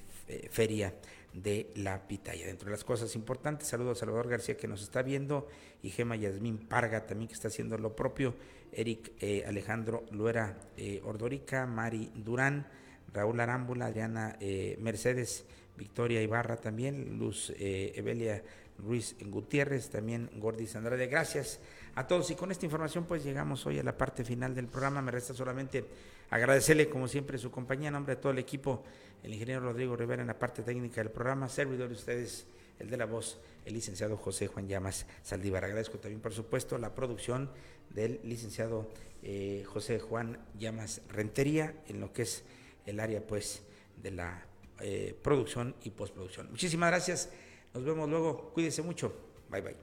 feria 0.50 0.94
de 1.34 1.72
la 1.76 2.08
pitaya. 2.08 2.46
Dentro 2.46 2.66
de 2.66 2.72
las 2.72 2.84
cosas 2.84 3.16
importantes, 3.16 3.68
saludo 3.68 3.92
a 3.92 3.96
Salvador 3.96 4.28
García 4.28 4.58
que 4.58 4.68
nos 4.68 4.82
está 4.82 5.02
viendo 5.04 5.48
y 5.84 5.90
Gema 5.90 6.16
Yasmín 6.16 6.58
Parga 6.58 7.06
también 7.06 7.28
que 7.28 7.36
está 7.36 7.48
haciendo 7.50 7.78
lo 7.78 7.96
propio, 7.96 8.36
Eric 8.72 9.14
eh, 9.20 9.44
Alejandro 9.48 10.06
Luera 10.12 10.58
eh, 10.76 11.02
Ordorica, 11.06 11.66
Mari 11.66 12.12
Durán, 12.16 12.68
Raúl 13.14 13.40
Arámbula, 13.40 13.88
Adriana 13.88 14.38
eh, 14.40 14.78
Mercedes, 14.82 15.46
Victoria 15.78 16.22
Ibarra 16.22 16.58
también, 16.58 17.18
Luz 17.18 17.52
eh, 17.58 17.94
Evelia 17.96 18.44
Ruiz 18.80 19.16
Gutiérrez, 19.22 19.90
también 19.90 20.30
Gordis 20.36 20.76
Andrade. 20.76 21.08
Gracias 21.08 21.60
a 21.96 22.06
todos 22.06 22.30
y 22.32 22.36
con 22.36 22.52
esta 22.52 22.66
información 22.66 23.06
pues 23.06 23.24
llegamos 23.24 23.66
hoy 23.66 23.80
a 23.80 23.84
la 23.84 23.98
parte 23.98 24.24
final 24.24 24.54
del 24.54 24.68
programa. 24.68 25.02
Me 25.02 25.12
resta 25.12 25.34
solamente 25.34 25.86
agradecerle 26.30 26.90
como 26.90 27.08
siempre 27.08 27.38
su 27.38 27.52
compañía 27.52 27.88
en 27.88 27.94
nombre 27.94 28.16
de 28.16 28.22
todo 28.22 28.32
el 28.32 28.40
equipo, 28.40 28.84
el 29.24 29.34
ingeniero 29.34 29.62
Rodrigo 29.62 29.96
Rivera 29.96 30.22
en 30.22 30.28
la 30.28 30.38
parte 30.38 30.64
técnica 30.64 31.02
del 31.02 31.12
programa, 31.12 31.50
servidor 31.50 31.90
de 31.90 31.96
ustedes, 31.96 32.46
el 32.80 32.90
de 32.90 32.98
la 32.98 33.06
voz, 33.06 33.40
el 33.66 33.74
licenciado 33.74 34.18
José 34.18 34.48
Juan 34.48 34.68
Llamas 34.68 35.06
Saldívar. 35.24 35.66
Agradezco 35.66 35.98
también 35.98 36.22
por 36.22 36.34
supuesto 36.34 36.78
la 36.78 36.94
producción 36.94 37.50
del 37.90 38.20
licenciado 38.24 38.90
eh, 39.24 39.64
José 39.66 40.00
Juan 40.00 40.40
Llamas 40.58 41.02
Rentería 41.10 41.74
en 41.88 42.00
lo 42.00 42.14
que 42.14 42.24
es 42.24 42.44
el 42.86 43.00
área 43.00 43.26
pues 43.26 43.64
de 44.02 44.12
la 44.12 44.46
eh, 44.80 45.18
producción 45.22 45.76
y 45.84 45.90
postproducción. 45.90 46.50
Muchísimas 46.52 46.92
gracias. 46.92 47.30
Nos 47.74 47.84
vemos 47.84 48.10
luego. 48.10 48.52
Cuídense 48.54 48.82
mucho. 48.82 49.14
Bye 49.50 49.62
bye. 49.62 49.76